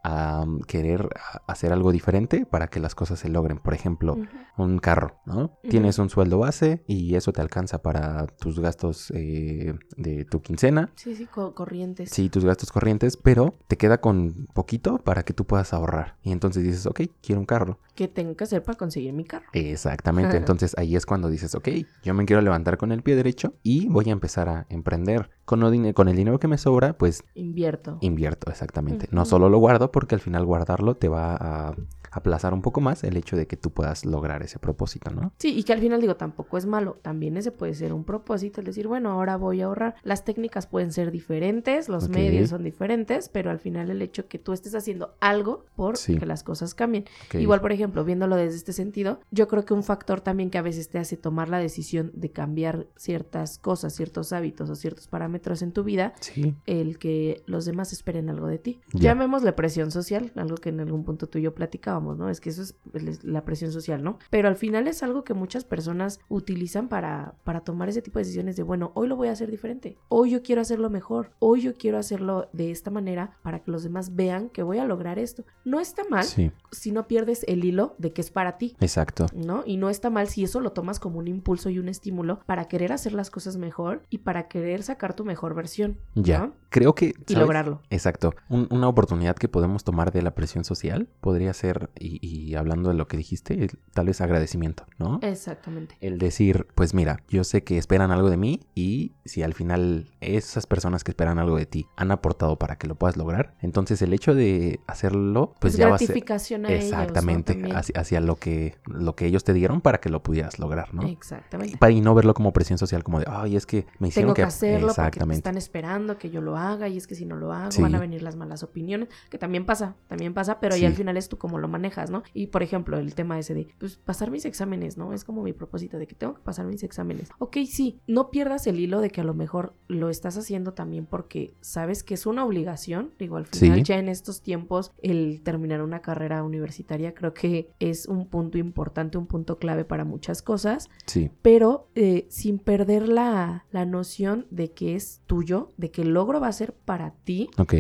querer 0.68 1.08
hacer 1.48 1.72
algo 1.72 1.92
diferente 1.92 2.46
para 2.46 2.68
que 2.68 2.80
las 2.80 2.96
cosas 2.96 3.20
se 3.20 3.30
logren. 3.30 3.60
Por 3.60 3.74
ejemplo, 3.76 4.18
un 4.58 4.80
carro, 4.80 5.20
¿no? 5.26 5.60
Tienes 5.70 6.00
un 6.00 6.10
sueldo 6.10 6.40
base 6.40 6.84
y 6.88 7.16
eso 7.16 7.32
te 7.34 7.42
alcanza 7.42 7.82
para 7.84 8.26
tus 8.28 8.60
gastos 8.60 9.12
eh, 9.16 9.74
de 9.98 10.26
tu 10.26 10.42
quincena. 10.42 10.92
Sí, 10.96 11.16
sí, 11.16 11.28
co- 11.28 11.54
corrientes. 11.54 12.10
Sí, 12.10 12.30
tus 12.30 12.46
gastos 12.46 12.72
corrientes, 12.72 13.16
pero 13.18 13.54
te 13.68 13.78
queda 13.78 14.00
con 14.02 14.48
poquito 14.54 14.98
para 14.98 15.24
que 15.24 15.34
tú 15.34 15.46
puedas 15.46 15.72
ahorrar. 15.74 16.18
Y 16.24 16.32
entonces 16.32 16.64
dices, 16.64 16.86
ok, 16.88 17.02
quiero 17.22 17.40
un 17.42 17.46
carro. 17.46 17.80
Que 17.94 18.08
tengo 18.08 18.36
que 18.36 18.44
hacer 18.46 18.64
para 18.64 18.78
conseguir 18.78 19.14
mi 19.14 19.24
carro. 19.24 19.46
Exactamente. 19.54 20.38
Entonces 20.38 20.76
ahí 20.78 20.96
es 20.96 21.06
cuando 21.06 21.30
dices, 21.30 21.54
ok, 21.56 21.70
yo 22.02 22.14
me 22.16 22.26
quiero 22.26 22.42
levantar 22.42 22.78
con 22.78 22.92
el 22.92 23.04
pie 23.04 23.16
derecho 23.16 23.54
y 23.62 23.88
voy 23.88 24.10
a 24.10 24.14
empezar 24.14 24.50
a 24.50 24.66
emprender. 24.70 25.30
Con, 25.46 25.64
el 25.64 26.16
dinero 26.16 26.40
que 26.40 26.48
me 26.48 26.58
sobra, 26.58 26.94
pues 26.94 27.24
Invierto. 27.36 27.98
invierto, 28.02 28.50
exactamente. 28.50 29.08
No 29.12 29.26
solo 29.26 29.50
lo 29.50 29.58
guardo 29.58 29.92
porque 29.92 30.16
al 30.16 30.22
final 30.22 30.46
guardarlo 30.46 30.96
te 30.96 31.10
va 31.10 31.36
a, 31.36 31.76
aplazar 32.16 32.54
un 32.54 32.62
poco 32.62 32.80
más 32.82 33.04
el 33.04 33.18
hecho 33.18 33.36
de 33.36 33.48
que 33.48 33.58
tú 33.58 33.72
puedas 33.72 34.06
lograr 34.06 34.44
ese 34.44 34.60
propósito, 34.60 35.10
¿no? 35.12 35.34
Sí, 35.40 35.58
y 35.58 35.64
que 35.64 35.74
al 35.74 35.80
final 35.80 36.00
digo, 36.02 36.16
tampoco 36.16 36.58
es 36.58 36.66
malo, 36.66 36.98
también 37.02 37.38
ese 37.38 37.52
puede 37.52 37.74
ser 37.74 37.94
un 37.94 38.04
propósito, 38.04 38.62
es 38.62 38.66
decir, 38.66 38.88
bueno, 38.88 39.10
ahora 39.12 39.36
voy 39.38 39.62
a 39.62 39.66
ahorrar. 39.66 39.96
Las 40.04 40.24
técnicas 40.24 40.68
pueden 40.68 40.92
ser 40.92 41.12
diferentes, 41.12 41.90
los 41.90 42.10
medios 42.10 42.50
son 42.50 42.64
diferentes, 42.64 43.30
pero 43.30 43.50
al 43.52 43.60
final 43.60 43.90
el 43.90 44.02
hecho 44.02 44.28
que 44.28 44.38
tú 44.40 44.54
estés 44.54 44.76
haciendo 44.76 45.16
algo 45.20 45.66
por 45.76 45.98
Sí. 45.98 46.18
que 46.18 46.26
las 46.26 46.44
cosas 46.44 46.76
cambien. 46.76 47.06
Igual, 47.34 47.62
por 47.62 47.72
ejemplo, 47.72 48.04
viéndolo 48.04 48.36
desde 48.36 48.58
este 48.58 48.74
sentido, 48.74 49.20
yo 49.32 49.48
creo 49.48 49.66
que 49.66 49.74
un 49.74 49.84
factor 49.84 50.22
también 50.22 50.50
que 50.50 50.58
a 50.58 50.62
veces 50.62 50.90
te 50.90 51.00
hace 51.00 51.18
tomar 51.18 51.50
la 51.50 51.58
decisión 51.58 52.12
de 52.14 52.32
cambiar 52.32 52.88
ciertas 52.96 53.58
cosas, 53.58 53.94
ciertos 53.94 54.34
hábitos 54.34 54.70
o 54.70 54.76
ciertos 54.76 55.08
parámetros 55.08 55.62
en 55.62 55.72
tu 55.72 55.84
vida, 55.84 56.14
Sí, 56.20 56.56
el 56.66 56.98
que 57.00 57.44
los 57.46 57.66
demás 57.66 57.94
esperen 57.94 58.30
algo 58.30 58.48
de 58.48 58.58
ti. 58.60 58.80
Ya. 58.94 59.14
Llamémosle 59.14 59.54
presión 59.54 59.92
social, 59.92 60.32
algo 60.36 60.56
que 60.56 60.70
en 60.70 60.80
algún 60.80 61.04
punto 61.04 61.28
tú 61.28 61.38
y 61.40 61.44
yo 61.44 61.54
platicábamos, 61.54 62.03
¿no? 62.16 62.30
Es 62.30 62.42
que 62.42 62.50
eso 62.50 62.62
es 62.62 63.24
la 63.24 63.46
presión 63.46 63.72
social, 63.72 64.04
¿no? 64.04 64.20
Pero 64.30 64.48
al 64.48 64.56
final 64.58 64.88
es 64.88 65.02
algo 65.04 65.24
que 65.24 65.34
muchas 65.34 65.64
personas 65.64 66.20
utilizan 66.30 66.90
para, 66.90 67.36
para 67.44 67.62
tomar 67.62 67.90
ese 67.90 68.02
tipo 68.02 68.20
de 68.20 68.26
decisiones 68.26 68.56
de, 68.56 68.64
bueno, 68.64 68.92
hoy 68.96 69.08
lo 69.08 69.16
voy 69.16 69.30
a 69.30 69.32
hacer 69.32 69.50
diferente, 69.50 69.98
hoy 70.10 70.32
yo 70.32 70.44
quiero 70.44 70.62
hacerlo 70.62 70.90
mejor, 70.90 71.32
hoy 71.40 71.62
yo 71.62 71.74
quiero 71.76 71.98
hacerlo 71.98 72.50
de 72.54 72.72
esta 72.72 72.92
manera 72.92 73.38
para 73.44 73.60
que 73.60 73.72
los 73.72 73.84
demás 73.84 74.16
vean 74.16 74.50
que 74.50 74.64
voy 74.64 74.78
a 74.80 74.86
lograr 74.86 75.20
esto. 75.20 75.44
No 75.64 75.80
está 75.80 76.04
mal 76.10 76.26
sí, 76.26 76.52
si 76.72 76.92
no 76.92 77.08
pierdes 77.08 77.46
el 77.48 77.64
hilo 77.64 77.96
de 77.98 78.12
que 78.14 78.22
es 78.22 78.30
para 78.32 78.58
ti. 78.58 78.76
exacto. 78.80 79.28
¿no? 79.34 79.64
Y 79.66 79.78
no 79.78 79.90
está 79.90 80.10
mal 80.10 80.28
si 80.28 80.44
eso 80.44 80.60
lo 80.60 80.72
tomas 80.74 81.00
como 81.00 81.20
un 81.20 81.28
impulso 81.28 81.70
y 81.70 81.80
un 81.80 81.88
estímulo 81.90 82.40
para 82.46 82.66
querer 82.66 82.92
hacer 82.92 83.14
las 83.14 83.30
cosas 83.30 83.58
mejor 83.58 84.02
y 84.10 84.20
para 84.20 84.48
querer 84.48 84.84
sacar 84.84 85.14
tu 85.16 85.24
mejor 85.26 85.54
versión. 85.56 85.98
Ya. 86.16 86.40
¿no? 86.40 86.54
Creo 86.70 86.96
que... 86.96 87.14
Y 87.28 87.36
lograrlo. 87.36 87.82
Exacto. 87.90 88.34
Un- 88.50 88.68
una 88.72 88.88
oportunidad 88.88 89.36
que 89.36 89.48
podemos 89.48 89.84
tomar 89.84 90.12
de 90.12 90.22
la 90.22 90.34
presión 90.36 90.64
social 90.64 91.08
podría 91.22 91.54
ser, 91.54 91.90
y, 92.00 92.20
y 92.26 92.56
hablando 92.56 92.90
de 92.90 92.96
lo 92.96 93.08
que 93.08 93.18
dijiste, 93.18 93.70
tal 93.94 94.08
vez 94.08 94.22
agradecimiento, 94.22 94.86
¿no? 94.98 95.20
Exactamente. 95.22 95.96
El 96.02 96.18
decir, 96.18 96.68
pues 96.76 96.94
mira, 96.94 97.22
yo 97.30 97.44
sé 97.44 97.64
que 97.64 97.78
esperan 97.78 98.12
algo 98.12 98.30
de 98.30 98.38
mí 98.38 98.62
y 98.76 99.14
si 99.26 99.44
al 99.44 99.54
final 99.54 100.12
esas 100.22 100.66
personas 100.68 101.04
que 101.04 101.12
esperan 101.12 101.40
algo 101.40 101.58
de 101.58 101.66
ti 101.66 101.86
han 101.96 102.12
aportado 102.12 102.58
para 102.58 102.78
que 102.78 102.88
lo 102.88 102.96
puedas 102.96 103.18
lograr, 103.18 103.56
entonces 103.62 104.02
el 104.02 104.14
hecho 104.14 104.34
de 104.36 104.80
hacerlo, 104.88 105.56
pues 105.60 105.74
es 105.74 105.80
ya 105.80 105.88
va 105.90 105.96
a 105.96 105.98
ser 105.98 106.08
gratificación 106.08 106.66
a 106.66 106.70
ellos, 106.70 106.92
¿no? 106.92 106.98
exactamente 107.02 107.62
hacia, 107.74 108.00
hacia 108.00 108.20
lo 108.20 108.36
que 108.36 108.76
lo 108.86 109.16
que 109.16 109.26
ellos 109.26 109.44
te 109.44 109.54
dieron 109.54 109.82
para 109.82 110.00
que 110.00 110.10
lo 110.10 110.24
pudieras 110.24 110.60
lograr, 110.60 110.94
¿no? 110.94 111.04
Exactamente. 111.08 111.74
Y, 111.76 111.78
para- 111.78 111.92
y 111.92 112.02
no 112.02 112.14
verlo 112.16 112.34
como 112.34 112.54
presión 112.54 112.78
social, 112.78 113.04
como 113.04 113.20
de, 113.20 113.26
ay, 113.30 113.56
es 113.56 113.66
que 113.66 113.86
me 114.00 114.08
hicieron 114.10 114.34
Tengo 114.34 114.36
que 114.36 114.44
hacerlo 114.44 114.88
porque 114.88 115.02
exactamente. 115.02 115.38
están 115.38 115.58
esperando 115.58 116.18
que 116.18 116.30
yo 116.30 116.42
lo 116.42 116.58
haga 116.58 116.88
y 116.88 116.98
es 116.98 117.08
que 117.08 117.16
si 117.16 117.26
no 117.26 117.36
lo 117.36 117.54
hago 117.54 117.72
Sí. 117.72 117.82
van 117.82 117.96
a 117.96 118.00
venir 118.00 118.22
las 118.22 118.36
malas 118.36 118.64
opiniones, 118.64 119.10
que 119.30 119.38
también 119.38 119.66
pasa, 119.66 119.96
también 120.08 120.34
pasa, 120.34 120.60
pero 120.60 120.76
Sí. 120.76 120.82
ya 120.82 120.88
al 120.88 120.96
final 120.96 121.18
es 121.18 121.30
tú 121.30 121.38
cómo 121.38 121.58
lo 121.60 121.68
manejas, 121.68 121.83
¿no? 122.10 122.24
Y 122.34 122.48
por 122.48 122.64
ejemplo, 122.64 122.98
el 122.98 123.16
tema 123.16 123.40
ese 123.40 123.54
de, 123.54 123.68
pues 123.80 123.98
pasar 123.98 124.32
mis 124.32 124.46
exámenes, 124.46 124.98
¿no? 124.98 125.14
Es 125.14 125.24
como 125.24 125.44
mi 125.44 125.54
propósito 125.54 125.98
de 125.98 126.08
que 126.08 126.16
tengo 126.16 126.36
que 126.36 126.42
pasar 126.42 126.66
mis 126.66 126.84
exámenes. 126.84 127.30
Ok, 127.40 127.58
sí, 127.68 128.00
no 128.08 128.30
pierdas 128.30 128.68
el 128.68 128.80
hilo 128.80 129.02
de 129.02 129.10
que 129.10 129.22
a 129.22 129.24
lo 129.24 129.34
mejor 129.34 129.74
lo 129.88 130.10
estás 130.10 130.38
haciendo 130.38 130.74
también 130.74 131.06
porque 131.06 131.54
sabes 131.62 132.04
que 132.04 132.14
es 132.14 132.26
una 132.26 132.46
obligación, 132.46 133.12
digo, 133.20 133.38
al 133.38 133.46
final 133.46 133.78
Sí. 133.80 133.84
ya 133.84 133.98
en 133.98 134.10
estos 134.10 134.42
tiempos 134.42 134.92
el 135.02 135.42
terminar 135.44 135.82
una 135.82 136.02
carrera 136.02 136.44
universitaria 136.44 137.14
creo 137.14 137.34
que 137.34 137.70
es 137.80 138.08
un 138.08 138.28
punto 138.28 138.58
importante, 138.58 139.18
un 139.18 139.28
punto 139.28 139.58
clave 139.58 139.86
para 139.86 140.06
muchas 140.06 140.42
cosas 140.42 140.90
Sí, 141.06 141.30
pero 141.42 141.88
eh, 141.96 142.26
sin 142.30 142.60
perder 142.60 143.08
la, 143.08 143.66
la 143.72 143.86
noción 143.86 144.48
de 144.50 144.72
que 144.72 144.96
es 144.96 145.22
tuyo, 145.28 145.70
de 145.78 145.92
que 145.92 146.02
el 146.02 146.10
logro 146.14 146.40
va 146.40 146.48
a 146.48 146.52
ser 146.54 146.74
para 146.74 147.12
ti 147.24 147.50
ok, 147.58 147.74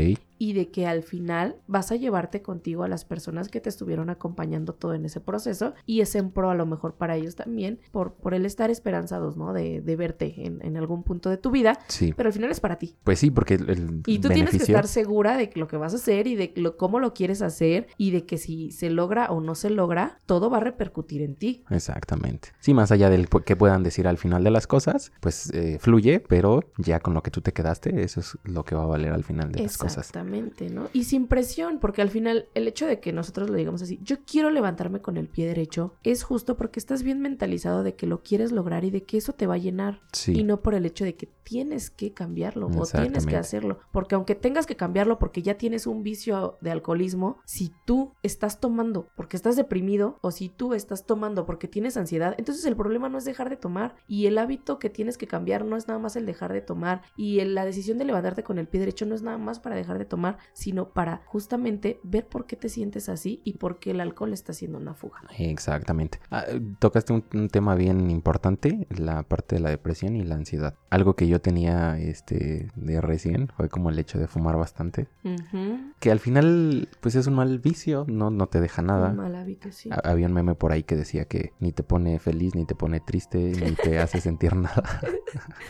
y 0.43 0.51
de 0.51 0.67
que 0.67 0.85
al 0.85 1.03
final 1.03 1.55
vas 1.67 1.93
a 1.93 1.95
llevarte 1.95 2.41
contigo 2.41 2.83
a 2.83 2.89
las 2.89 3.05
personas 3.05 3.47
que 3.47 3.61
te 3.61 3.69
estuvieron 3.69 4.09
acompañando 4.09 4.73
todo 4.73 4.93
en 4.93 5.05
ese 5.05 5.21
proceso 5.21 5.73
y 5.85 6.01
es 6.01 6.15
en 6.15 6.31
pro 6.31 6.49
a 6.49 6.53
lo 6.53 6.65
mejor 6.65 6.95
para 6.95 7.15
ellos 7.15 7.35
también 7.35 7.79
por, 7.93 8.15
por 8.15 8.33
el 8.33 8.45
estar 8.45 8.69
esperanzados, 8.69 9.37
¿no? 9.37 9.53
De, 9.53 9.79
de 9.79 9.95
verte 9.95 10.45
en, 10.45 10.59
en 10.61 10.75
algún 10.75 11.03
punto 11.03 11.29
de 11.29 11.37
tu 11.37 11.49
vida, 11.49 11.79
sí. 11.87 12.13
pero 12.17 12.27
al 12.27 12.33
final 12.33 12.51
es 12.51 12.59
para 12.59 12.77
ti. 12.77 12.97
Pues 13.05 13.19
sí, 13.19 13.31
porque 13.31 13.53
el, 13.53 13.69
el 13.69 14.01
Y 14.05 14.19
tú 14.19 14.27
tienes 14.27 14.51
que 14.51 14.63
estar 14.63 14.85
segura 14.85 15.37
de 15.37 15.49
lo 15.55 15.69
que 15.69 15.77
vas 15.77 15.93
a 15.93 15.95
hacer 15.95 16.27
y 16.27 16.35
de 16.35 16.51
lo, 16.57 16.75
cómo 16.75 16.99
lo 16.99 17.13
quieres 17.13 17.41
hacer 17.41 17.87
y 17.97 18.11
de 18.11 18.25
que 18.25 18.37
si 18.37 18.69
se 18.71 18.89
logra 18.89 19.27
o 19.27 19.39
no 19.39 19.55
se 19.55 19.69
logra, 19.69 20.19
todo 20.25 20.49
va 20.49 20.57
a 20.57 20.59
repercutir 20.59 21.21
en 21.21 21.35
ti. 21.37 21.63
Exactamente. 21.69 22.49
Sí, 22.59 22.73
más 22.73 22.91
allá 22.91 23.09
del 23.09 23.29
que 23.45 23.55
puedan 23.55 23.81
decir 23.81 24.09
al 24.09 24.17
final 24.17 24.43
de 24.43 24.51
las 24.51 24.67
cosas, 24.67 25.13
pues 25.21 25.51
eh, 25.53 25.77
fluye, 25.79 26.19
pero 26.19 26.65
ya 26.77 26.99
con 26.99 27.13
lo 27.13 27.23
que 27.23 27.31
tú 27.31 27.39
te 27.39 27.53
quedaste, 27.53 28.03
eso 28.03 28.19
es 28.19 28.37
lo 28.43 28.65
que 28.65 28.75
va 28.75 28.83
a 28.83 28.87
valer 28.87 29.13
al 29.13 29.23
final 29.23 29.49
de 29.49 29.63
las 29.63 29.77
cosas. 29.77 29.99
Exactamente, 29.99 30.32
¿no? 30.69 30.89
Y 30.93 31.03
sin 31.05 31.27
presión, 31.27 31.79
porque 31.79 32.01
al 32.01 32.09
final 32.09 32.47
el 32.53 32.67
hecho 32.67 32.85
de 32.87 32.99
que 32.99 33.13
nosotros 33.13 33.49
lo 33.49 33.55
digamos 33.55 33.81
así, 33.81 33.99
yo 34.03 34.17
quiero 34.25 34.49
levantarme 34.49 35.01
con 35.01 35.17
el 35.17 35.27
pie 35.27 35.47
derecho, 35.47 35.93
es 36.03 36.23
justo 36.23 36.57
porque 36.57 36.79
estás 36.79 37.03
bien 37.03 37.19
mentalizado 37.21 37.83
de 37.83 37.95
que 37.95 38.07
lo 38.07 38.21
quieres 38.23 38.51
lograr 38.51 38.83
y 38.85 38.91
de 38.91 39.03
que 39.03 39.17
eso 39.17 39.33
te 39.33 39.47
va 39.47 39.55
a 39.55 39.57
llenar. 39.59 40.01
Sí. 40.11 40.39
Y 40.39 40.43
no 40.43 40.61
por 40.61 40.73
el 40.75 40.85
hecho 40.85 41.03
de 41.05 41.15
que 41.15 41.29
tienes 41.43 41.89
que 41.89 42.13
cambiarlo 42.13 42.67
o 42.67 42.85
tienes 43.03 43.25
que 43.25 43.35
hacerlo. 43.39 43.79
Porque 43.91 44.15
aunque 44.15 44.35
tengas 44.35 44.65
que 44.65 44.75
cambiarlo 44.77 45.19
porque 45.19 45.41
ya 45.41 45.55
tienes 45.57 45.87
un 45.87 46.01
vicio 46.03 46.57
de 46.61 46.71
alcoholismo, 46.71 47.39
si 47.45 47.71
tú 47.85 48.13
estás 48.23 48.59
tomando 48.59 49.07
porque 49.15 49.35
estás 49.37 49.55
deprimido 49.55 50.17
o 50.21 50.31
si 50.31 50.49
tú 50.49 50.73
estás 50.73 51.05
tomando 51.05 51.45
porque 51.45 51.67
tienes 51.67 51.97
ansiedad, 51.97 52.35
entonces 52.37 52.65
el 52.65 52.75
problema 52.75 53.09
no 53.09 53.17
es 53.17 53.25
dejar 53.25 53.49
de 53.49 53.57
tomar. 53.57 53.95
Y 54.07 54.27
el 54.27 54.37
hábito 54.37 54.79
que 54.79 54.89
tienes 54.89 55.17
que 55.17 55.27
cambiar 55.27 55.65
no 55.65 55.75
es 55.75 55.87
nada 55.87 55.99
más 55.99 56.15
el 56.15 56.25
dejar 56.25 56.53
de 56.53 56.61
tomar. 56.61 57.01
Y 57.17 57.39
el- 57.39 57.55
la 57.55 57.65
decisión 57.65 57.97
de 57.97 58.05
levantarte 58.05 58.43
con 58.43 58.57
el 58.57 58.67
pie 58.67 58.79
derecho 58.79 59.05
no 59.05 59.13
es 59.15 59.21
nada 59.21 59.37
más 59.37 59.59
para 59.59 59.75
dejar 59.75 59.97
de 59.99 60.05
tomar, 60.05 60.22
sino 60.53 60.89
para 60.89 61.21
justamente 61.25 61.99
ver 62.03 62.27
por 62.27 62.45
qué 62.45 62.55
te 62.55 62.69
sientes 62.69 63.09
así 63.09 63.41
y 63.43 63.53
por 63.53 63.79
qué 63.79 63.91
el 63.91 64.01
alcohol 64.01 64.33
está 64.33 64.53
siendo 64.53 64.77
una 64.77 64.93
fuga. 64.93 65.19
Exactamente. 65.37 66.19
Ah, 66.31 66.45
tocaste 66.79 67.13
un, 67.13 67.23
un 67.33 67.49
tema 67.49 67.75
bien 67.75 68.09
importante, 68.09 68.87
la 68.89 69.23
parte 69.23 69.55
de 69.55 69.61
la 69.61 69.69
depresión 69.69 70.15
y 70.15 70.23
la 70.23 70.35
ansiedad. 70.35 70.75
Algo 70.89 71.15
que 71.15 71.27
yo 71.27 71.41
tenía 71.41 71.97
este 71.99 72.69
de 72.75 73.01
recién 73.01 73.49
fue 73.55 73.69
como 73.69 73.89
el 73.89 73.99
hecho 73.99 74.19
de 74.19 74.27
fumar 74.27 74.57
bastante, 74.57 75.07
Ujú. 75.23 75.93
que 75.99 76.11
al 76.11 76.19
final 76.19 76.87
pues 77.01 77.15
es 77.15 77.27
un 77.27 77.35
mal 77.35 77.59
vicio, 77.59 78.05
no 78.07 78.29
no 78.29 78.47
te 78.47 78.59
deja 78.61 78.81
nada. 78.81 79.09
Un 79.09 79.17
mal 79.17 79.35
hábito, 79.35 79.71
sí. 79.71 79.89
Ha- 79.91 80.01
Había 80.09 80.27
un 80.27 80.33
meme 80.33 80.55
por 80.55 80.71
ahí 80.71 80.83
que 80.83 80.95
decía 80.95 81.25
que 81.25 81.53
ni 81.59 81.71
te 81.71 81.83
pone 81.83 82.19
feliz, 82.19 82.55
ni 82.55 82.65
te 82.65 82.75
pone 82.75 82.99
triste, 82.99 83.37
ni 83.37 83.73
te 83.75 83.99
hace 83.99 84.21
sentir 84.21 84.55
nada. 84.55 84.83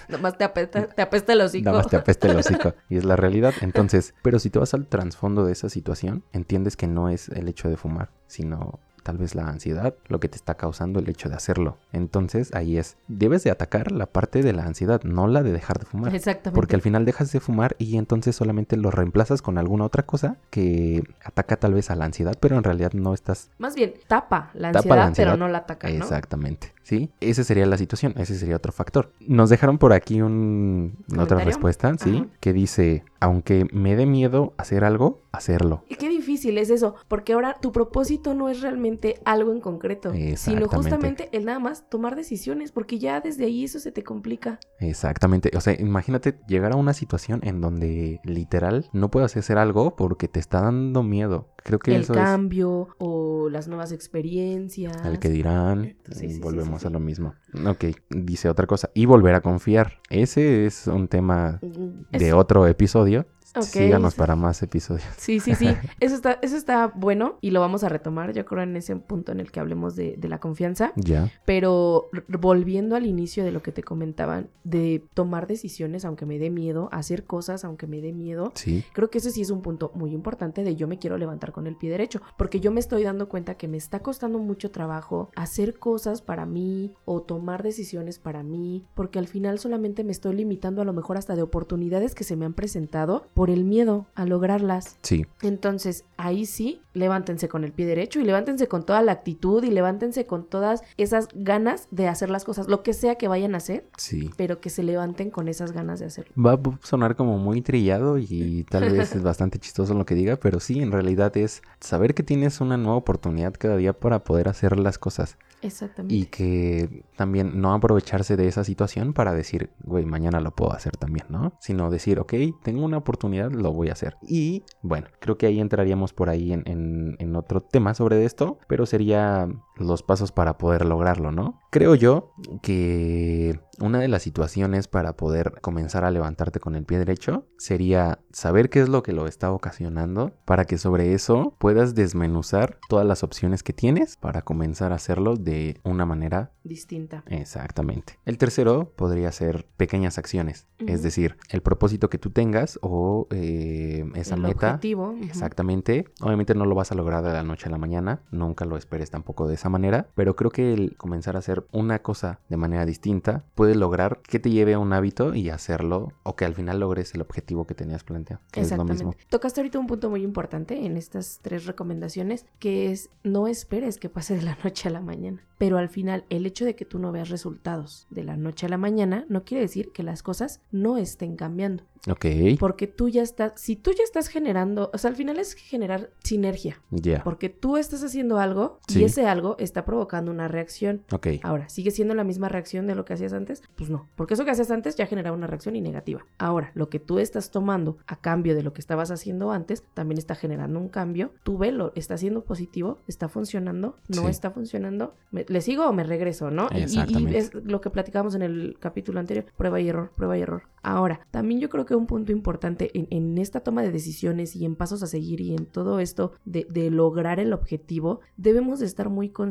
Nomás 0.09 0.37
te 0.37 0.43
apesta, 0.43 0.87
te 0.87 1.01
apesta 1.01 1.33
el 1.33 1.41
hocico. 1.41 1.65
Nada 1.65 1.77
más 1.77 1.87
te 1.87 1.95
apesta 1.97 2.27
el 2.29 2.37
hocico. 2.37 2.73
Y 2.89 2.97
es 2.97 3.05
la 3.05 3.15
realidad. 3.15 3.53
Entonces, 3.61 4.13
pero 4.21 4.32
si 4.39 4.49
te 4.49 4.59
vas 4.59 4.73
al 4.73 4.87
trasfondo 4.87 5.45
de 5.45 5.53
esa 5.53 5.69
situación, 5.69 6.23
entiendes 6.31 6.77
que 6.77 6.87
no 6.87 7.09
es 7.09 7.29
el 7.29 7.47
hecho 7.47 7.69
de 7.69 7.77
fumar, 7.77 8.11
sino 8.27 8.79
tal 9.03 9.17
vez 9.17 9.35
la 9.35 9.47
ansiedad 9.47 9.93
lo 10.07 10.19
que 10.19 10.29
te 10.29 10.37
está 10.37 10.55
causando 10.55 10.99
el 10.99 11.09
hecho 11.09 11.29
de 11.29 11.35
hacerlo. 11.35 11.77
Entonces, 11.91 12.53
ahí 12.53 12.77
es, 12.77 12.97
debes 13.07 13.43
de 13.43 13.51
atacar 13.51 13.91
la 13.91 14.05
parte 14.07 14.41
de 14.41 14.53
la 14.53 14.63
ansiedad, 14.63 15.01
no 15.03 15.27
la 15.27 15.43
de 15.43 15.51
dejar 15.51 15.79
de 15.79 15.85
fumar. 15.85 16.15
Exactamente. 16.15 16.55
Porque 16.55 16.75
al 16.75 16.81
final 16.81 17.05
dejas 17.05 17.31
de 17.31 17.39
fumar 17.39 17.75
y 17.77 17.97
entonces 17.97 18.35
solamente 18.35 18.77
lo 18.77 18.91
reemplazas 18.91 19.41
con 19.41 19.57
alguna 19.57 19.85
otra 19.85 20.03
cosa 20.03 20.37
que 20.49 21.03
ataca 21.23 21.57
tal 21.57 21.73
vez 21.73 21.91
a 21.91 21.95
la 21.95 22.05
ansiedad, 22.05 22.35
pero 22.39 22.57
en 22.57 22.63
realidad 22.63 22.93
no 22.93 23.13
estás 23.13 23.49
Más 23.57 23.75
bien, 23.75 23.93
tapa 24.07 24.51
la 24.53 24.71
Tapa 24.71 24.79
ansiedad, 24.79 24.95
la 24.95 25.05
ansiedad. 25.05 25.31
pero 25.33 25.37
no 25.37 25.47
la 25.49 25.57
ataca, 25.59 25.89
¿no? 25.89 25.95
Exactamente, 25.95 26.73
¿sí? 26.83 27.11
Esa 27.19 27.43
sería 27.43 27.65
la 27.65 27.77
situación, 27.77 28.13
ese 28.17 28.35
sería 28.37 28.55
otro 28.55 28.71
factor. 28.71 29.11
Nos 29.19 29.49
dejaron 29.49 29.77
por 29.77 29.93
aquí 29.93 30.21
un, 30.21 30.97
otra 31.17 31.39
respuesta, 31.43 31.93
¿sí? 31.97 32.17
Ajá. 32.17 32.27
Que 32.39 32.53
dice, 32.53 33.03
aunque 33.19 33.67
me 33.71 33.95
dé 33.95 34.05
miedo 34.05 34.53
hacer 34.57 34.83
algo, 34.83 35.22
hacerlo. 35.33 35.83
Y 35.89 35.95
qué 35.95 36.07
difícil 36.09 36.57
es 36.57 36.69
eso, 36.69 36.95
porque 37.07 37.33
ahora 37.33 37.57
tu 37.59 37.71
propósito 37.71 38.33
no 38.33 38.49
es 38.49 38.61
realmente 38.61 39.19
algo 39.25 39.51
en 39.51 39.59
concreto, 39.59 40.13
sino 40.37 40.67
justamente 40.67 41.27
el 41.31 41.45
nada 41.45 41.59
más 41.59 41.89
tomar 41.89 42.15
decisiones, 42.15 42.71
porque 42.71 42.99
ya 42.99 43.19
desde 43.19 43.45
ahí 43.45 43.63
eso 43.65 43.79
se 43.79 43.91
te 43.91 44.03
complica. 44.03 44.59
Exactamente, 44.79 45.51
o 45.57 45.61
sea, 45.61 45.73
imagínate 45.79 46.39
llegar 46.47 46.71
a 46.73 46.75
una 46.75 46.93
situación 46.93 47.39
en 47.43 47.61
donde 47.61 48.19
literal 48.23 48.89
no 48.93 49.09
puedas 49.09 49.35
hacer 49.35 49.57
algo 49.57 49.95
porque 49.95 50.27
te 50.27 50.39
está 50.39 50.61
dando 50.61 51.03
miedo. 51.03 51.49
Creo 51.63 51.79
que 51.79 51.95
el 51.95 52.01
eso 52.01 52.13
cambio 52.13 52.89
o 52.99 53.49
las 53.49 53.67
nuevas 53.67 53.91
experiencias. 53.91 54.95
el 55.05 55.17
que 55.19 55.29
dirán, 55.29 55.95
Sí, 56.11 56.29
sí, 56.29 56.39
volvemos 56.39 56.81
sí, 56.81 56.87
a 56.87 56.89
lo 56.91 56.99
mismo. 56.99 57.33
Ok, 57.65 57.85
dice 58.09 58.49
otra 58.49 58.67
cosa, 58.67 58.89
y 58.93 59.05
volver 59.05 59.33
a 59.35 59.41
confiar. 59.41 59.99
Ese 60.09 60.65
es 60.65 60.87
un 60.87 61.07
tema 61.07 61.59
Mm, 61.61 62.17
de 62.17 62.27
es- 62.27 62.33
otro 62.33 62.67
episodio. 62.67 63.25
Ok, 63.55 63.65
Síganos 63.65 64.13
sí. 64.13 64.19
para 64.19 64.35
más 64.35 64.61
episodios. 64.63 65.05
Sí, 65.17 65.39
sí, 65.39 65.55
sí. 65.55 65.67
Eso 65.99 66.15
está, 66.15 66.39
eso 66.41 66.57
está 66.57 66.87
bueno 66.87 67.37
y 67.39 67.51
lo 67.51 67.59
vamos 67.59 67.83
a 67.83 67.89
retomar, 67.89 68.33
yo 68.33 68.45
creo, 68.45 68.63
en 68.63 68.75
ese 68.75 68.95
punto 68.95 69.31
en 69.31 69.39
el 69.39 69.51
que 69.51 69.59
hablemos 69.59 69.95
de, 69.95 70.15
de 70.17 70.27
la 70.27 70.39
confianza. 70.39 70.91
Ya. 70.95 71.31
Pero 71.45 72.09
volviendo 72.27 72.95
al 72.95 73.05
inicio 73.05 73.43
de 73.43 73.51
lo 73.51 73.61
que 73.61 73.71
te 73.71 73.83
comentaban, 73.83 74.49
de 74.63 75.03
tomar 75.13 75.47
decisiones 75.47 76.05
aunque 76.05 76.25
me 76.25 76.39
dé 76.39 76.49
miedo, 76.49 76.89
hacer 76.91 77.25
cosas 77.25 77.63
aunque 77.63 77.87
me 77.87 78.01
dé 78.01 78.11
miedo, 78.11 78.51
Sí, 78.55 78.83
creo 78.93 79.09
que 79.09 79.19
ese 79.19 79.31
sí 79.31 79.41
es 79.41 79.49
un 79.49 79.61
punto 79.61 79.91
muy 79.95 80.13
importante 80.13 80.63
de 80.63 80.75
yo 80.75 80.87
me 80.87 80.99
quiero 80.99 81.17
levantar 81.17 81.51
con 81.51 81.67
el 81.67 81.75
pie 81.75 81.89
derecho, 81.89 82.21
porque 82.37 82.59
yo 82.59 82.71
me 82.71 82.79
estoy 82.79 83.03
dando 83.03 83.29
cuenta 83.29 83.55
que 83.55 83.67
me 83.67 83.77
está 83.77 83.99
costando 83.99 84.39
mucho 84.39 84.71
trabajo 84.71 85.29
hacer 85.35 85.77
cosas 85.79 86.21
para 86.21 86.45
mí 86.45 86.93
o 87.05 87.21
tomar 87.21 87.63
decisiones 87.63 88.19
para 88.19 88.43
mí, 88.43 88.85
porque 88.95 89.19
al 89.19 89.27
final 89.27 89.59
solamente 89.59 90.03
me 90.03 90.11
estoy 90.11 90.35
limitando 90.35 90.81
a 90.81 90.85
lo 90.85 90.93
mejor 90.93 91.17
hasta 91.17 91.35
de 91.35 91.41
oportunidades 91.41 92.15
que 92.15 92.23
se 92.23 92.35
me 92.35 92.45
han 92.45 92.53
presentado 92.53 93.27
por 93.33 93.42
el 93.49 93.63
miedo 93.63 94.07
a 94.15 94.25
lograrlas. 94.25 94.97
Sí, 95.01 95.25
Entonces, 95.41 96.05
ahí 96.17 96.45
sí, 96.45 96.81
levántense 96.93 97.47
con 97.47 97.63
el 97.63 97.71
pie 97.71 97.85
derecho 97.85 98.19
y 98.19 98.23
levántense 98.23 98.67
con 98.67 98.85
toda 98.85 99.01
la 99.01 99.11
actitud 99.11 99.63
y 99.63 99.71
levántense 99.71 100.25
con 100.25 100.43
todas 100.45 100.83
esas 100.97 101.27
ganas 101.33 101.87
de 101.91 102.07
hacer 102.07 102.29
las 102.29 102.43
cosas, 102.45 102.67
lo 102.67 102.83
que 102.83 102.93
sea 102.93 103.15
que 103.15 103.27
vayan 103.27 103.55
a 103.55 103.57
hacer, 103.57 103.85
sí. 103.97 104.29
pero 104.37 104.59
que 104.61 104.69
se 104.69 104.83
levanten 104.83 105.31
con 105.31 105.47
esas 105.47 105.71
ganas 105.71 105.99
de 105.99 106.05
hacerlo. 106.05 106.33
Va 106.41 106.53
a 106.53 106.59
sonar 106.83 107.15
como 107.15 107.37
muy 107.37 107.61
trillado 107.61 108.17
y 108.17 108.65
tal 108.69 108.91
vez 108.91 109.15
es 109.15 109.23
bastante 109.23 109.59
chistoso 109.59 109.93
lo 109.93 110.05
que 110.05 110.15
diga, 110.15 110.35
pero 110.37 110.59
sí, 110.59 110.81
en 110.81 110.91
realidad 110.91 111.35
es 111.37 111.61
saber 111.79 112.13
que 112.13 112.23
tienes 112.23 112.61
una 112.61 112.77
nueva 112.77 112.97
oportunidad 112.97 113.53
cada 113.57 113.77
día 113.77 113.93
para 113.93 114.23
poder 114.23 114.47
hacer 114.47 114.79
las 114.79 114.97
cosas 114.97 115.37
Exactamente. 115.63 116.13
y 116.15 116.25
que 116.25 117.05
también 117.15 117.59
no 117.61 117.73
aprovecharse 117.73 118.35
de 118.37 118.47
esa 118.47 118.63
situación 118.63 119.13
para 119.13 119.33
decir, 119.33 119.69
güey, 119.83 120.05
mañana 120.05 120.39
lo 120.41 120.51
puedo 120.51 120.73
hacer 120.73 120.97
también, 120.97 121.25
¿no? 121.29 121.53
Sino 121.59 121.89
decir, 121.89 122.19
ok, 122.19 122.33
tengo 122.63 122.83
una 122.85 122.97
oportunidad, 122.97 123.51
lo 123.51 123.71
voy 123.71 123.89
a 123.89 123.93
hacer. 123.93 124.15
Y 124.27 124.63
bueno, 124.81 125.07
creo 125.19 125.37
que 125.37 125.45
ahí 125.47 125.59
entraríamos 125.59 126.13
por 126.13 126.29
ahí 126.29 126.53
en, 126.53 126.63
en- 126.65 127.15
en 127.19 127.35
otro 127.35 127.61
tema 127.61 127.93
sobre 127.93 128.25
esto, 128.25 128.57
pero 128.67 128.85
sería 128.85 129.47
los 129.75 130.03
pasos 130.03 130.31
para 130.31 130.57
poder 130.57 130.85
lograrlo, 130.85 131.31
¿no? 131.31 131.59
Creo 131.71 131.95
yo 131.95 132.33
que 132.61 133.59
una 133.79 133.99
de 133.99 134.07
las 134.07 134.21
situaciones 134.21 134.87
para 134.87 135.15
poder 135.15 135.59
comenzar 135.61 136.05
a 136.05 136.11
levantarte 136.11 136.59
con 136.59 136.75
el 136.75 136.85
pie 136.85 136.99
derecho 136.99 137.47
sería 137.57 138.19
saber 138.31 138.69
qué 138.69 138.81
es 138.81 138.89
lo 138.89 139.01
que 139.01 139.13
lo 139.13 139.25
está 139.25 139.51
ocasionando 139.51 140.33
para 140.45 140.65
que 140.65 140.77
sobre 140.77 141.13
eso 141.13 141.55
puedas 141.57 141.95
desmenuzar 141.95 142.77
todas 142.89 143.05
las 143.05 143.23
opciones 143.23 143.63
que 143.63 143.73
tienes 143.73 144.17
para 144.17 144.43
comenzar 144.43 144.91
a 144.91 144.95
hacerlo 144.95 145.35
de 145.35 145.79
una 145.83 146.05
manera 146.05 146.51
Distinta. 146.63 147.23
Exactamente. 147.27 148.19
El 148.25 148.37
tercero 148.37 148.93
podría 148.95 149.31
ser 149.33 149.67
pequeñas 149.75 150.17
acciones, 150.17 150.65
es 150.79 151.03
decir, 151.03 151.35
el 151.49 151.61
propósito 151.61 152.09
que 152.09 152.17
tú 152.17 152.29
tengas 152.29 152.79
o 152.81 153.27
eh, 153.31 154.09
esa 154.15 154.35
el 154.35 154.41
meta. 154.41 154.67
objetivo. 154.67 155.13
Exactamente. 155.21 156.05
Obviamente 156.21 156.55
no 156.55 156.65
lo 156.65 156.73
vas 156.73 156.93
a 156.93 156.95
lograr 156.95 157.21
de 157.23 157.33
la 157.33 157.43
noche 157.43 157.67
a 157.67 157.71
la 157.71 157.77
mañana, 157.77 158.21
nunca 158.31 158.63
lo 158.63 158.77
esperes 158.77 159.11
tampoco 159.11 159.47
de 159.47 159.57
esa 159.63 159.69
manera, 159.69 160.07
pero 160.13 160.35
creo 160.35 160.51
que 160.51 160.73
el 160.73 160.97
comenzar 160.97 161.37
a 161.37 161.39
hacer 161.39 161.65
una 161.71 161.99
cosa 161.99 162.41
de 162.49 162.57
manera 162.57 162.85
distinta 162.85 163.45
puede 163.55 163.75
lograr 163.75 164.19
que 164.21 164.37
te 164.39 164.49
lleve 164.49 164.73
a 164.73 164.79
un 164.79 164.91
hábito 164.91 165.33
y 165.35 165.49
hacerlo 165.49 166.11
o 166.23 166.35
que 166.35 166.43
al 166.43 166.53
final 166.53 166.81
logres 166.81 167.15
el 167.15 167.21
objetivo 167.21 167.65
que 167.65 167.73
tenías 167.73 168.03
planteado, 168.03 168.41
que 168.51 168.59
es 168.59 168.67
lo 168.71 168.75
Exactamente. 168.75 169.05
mismo. 169.05 169.15
Tocaste 169.29 169.61
ahorita 169.61 169.79
un 169.79 169.87
punto 169.87 170.09
muy 170.09 170.21
importante 170.21 170.85
en 170.85 170.97
estas 170.97 171.39
tres 171.41 171.65
recomendaciones, 171.65 172.45
que 172.59 172.91
es 172.91 173.09
no 173.23 173.47
esperes 173.47 173.97
que 173.99 174.09
pase 174.09 174.35
de 174.35 174.41
la 174.41 174.57
noche 174.63 174.89
a 174.89 174.91
la 174.91 174.99
mañana. 174.99 175.41
Pero 175.57 175.77
al 175.77 175.87
final, 175.87 176.25
el 176.29 176.45
hecho 176.45 176.65
de 176.65 176.75
que 176.75 176.83
tú 176.83 176.99
no 176.99 177.13
veas 177.13 177.29
resultados 177.29 178.05
de 178.09 178.23
la 178.25 178.35
noche 178.35 178.65
a 178.65 178.69
la 178.69 178.77
mañana 178.77 179.25
no 179.29 179.45
quiere 179.45 179.61
decir 179.61 179.91
que 179.93 180.03
las 180.03 180.21
cosas 180.23 180.59
no 180.71 180.97
estén 180.97 181.37
cambiando. 181.37 181.83
Ok, 182.09 182.25
Porque 182.59 182.87
tú 182.87 183.07
ya 183.07 183.21
estás, 183.21 183.53
si 183.55 183.77
tú 183.77 183.91
ya 183.91 184.03
estás 184.03 184.27
generando, 184.27 184.91
o 184.93 184.97
sea, 184.97 185.09
al 185.09 185.15
final 185.15 185.39
es 185.39 185.53
generar 185.53 186.09
sinergia. 186.21 186.81
ya. 186.91 187.23
Porque 187.23 187.47
tú 187.47 187.77
estás 187.77 188.03
haciendo 188.03 188.39
algo 188.39 188.79
Sí. 188.89 188.99
y 188.99 189.03
ese 189.05 189.25
algo 189.25 189.52
está 189.59 189.85
provocando 189.85 190.31
una 190.31 190.47
reacción. 190.47 191.01
Ok, 191.11 191.27
Ahora, 191.43 191.69
¿sigue 191.69 191.91
siendo 191.91 192.13
la 192.15 192.23
misma 192.23 192.49
reacción 192.49 192.87
de 192.87 192.95
lo 192.95 193.05
que 193.05 193.13
hacías 193.13 193.33
antes? 193.33 193.61
Pues 193.75 193.89
no, 193.89 194.07
porque 194.15 194.33
eso 194.35 194.45
que 194.45 194.51
hacías 194.51 194.71
antes 194.71 194.95
ya 194.95 195.05
generaba 195.05 195.35
una 195.35 195.47
reacción 195.47 195.75
y 195.75 195.81
negativa. 195.81 196.25
Ahora, 196.37 196.71
lo 196.75 196.89
que 196.89 196.99
tú 196.99 197.19
estás 197.19 197.51
tomando 197.51 197.97
a 198.07 198.15
cambio 198.17 198.55
de 198.55 198.63
lo 198.63 198.73
que 198.73 198.81
estabas 198.81 199.11
haciendo 199.11 199.51
antes, 199.51 199.83
también 199.93 200.17
está 200.17 200.35
generando 200.35 200.79
un 200.79 200.89
cambio. 200.89 201.31
Tú 201.43 201.57
velo, 201.57 201.91
está 201.95 202.17
siendo 202.17 202.43
positivo, 202.43 202.99
está 203.07 203.29
funcionando, 203.29 203.97
no 204.07 204.21
Sí. 204.23 204.27
está 204.27 204.51
funcionando. 204.51 205.15
¿Me- 205.31 205.45
¿Le 205.47 205.61
sigo 205.61 205.85
o 205.87 205.93
me 205.93 206.03
regreso, 206.03 206.49
no? 206.51 206.67
Y- 206.71 206.75
Y, 206.75 206.79
y 206.79 206.83
Exactamente. 206.83 207.37
es 207.37 207.53
lo 207.55 207.81
que 207.81 207.89
platicamos 207.89 208.35
en 208.35 208.41
el 208.41 208.77
capítulo 208.79 209.19
anterior, 209.19 209.45
prueba 209.57 209.79
y 209.79 209.89
error, 209.89 210.11
prueba 210.15 210.37
y 210.37 210.41
error. 210.41 210.63
Ahora, 210.81 211.21
también 211.31 211.61
yo 211.61 211.69
creo 211.69 211.85
que 211.85 211.95
un 211.95 212.07
punto 212.07 212.31
importante 212.31 212.91
en, 212.97 213.07
en 213.09 213.37
esta 213.37 213.61
toma 213.61 213.81
de 213.83 213.91
decisiones 213.91 214.55
y 214.55 214.65
en 214.65 214.75
pasos 214.75 215.01
a 215.01 215.07
seguir 215.07 215.39
y 215.39 215.53
en 215.55 215.65
todo 215.65 215.99
esto 215.99 216.33
de, 216.45 216.67
de 216.69 216.89
lograr 216.91 217.39
el 217.39 217.53
objetivo, 217.53 218.19
debemos 218.37 218.79
de 218.79 218.85
estar 218.85 219.09
muy 219.09 219.29
conscientes 219.29 219.42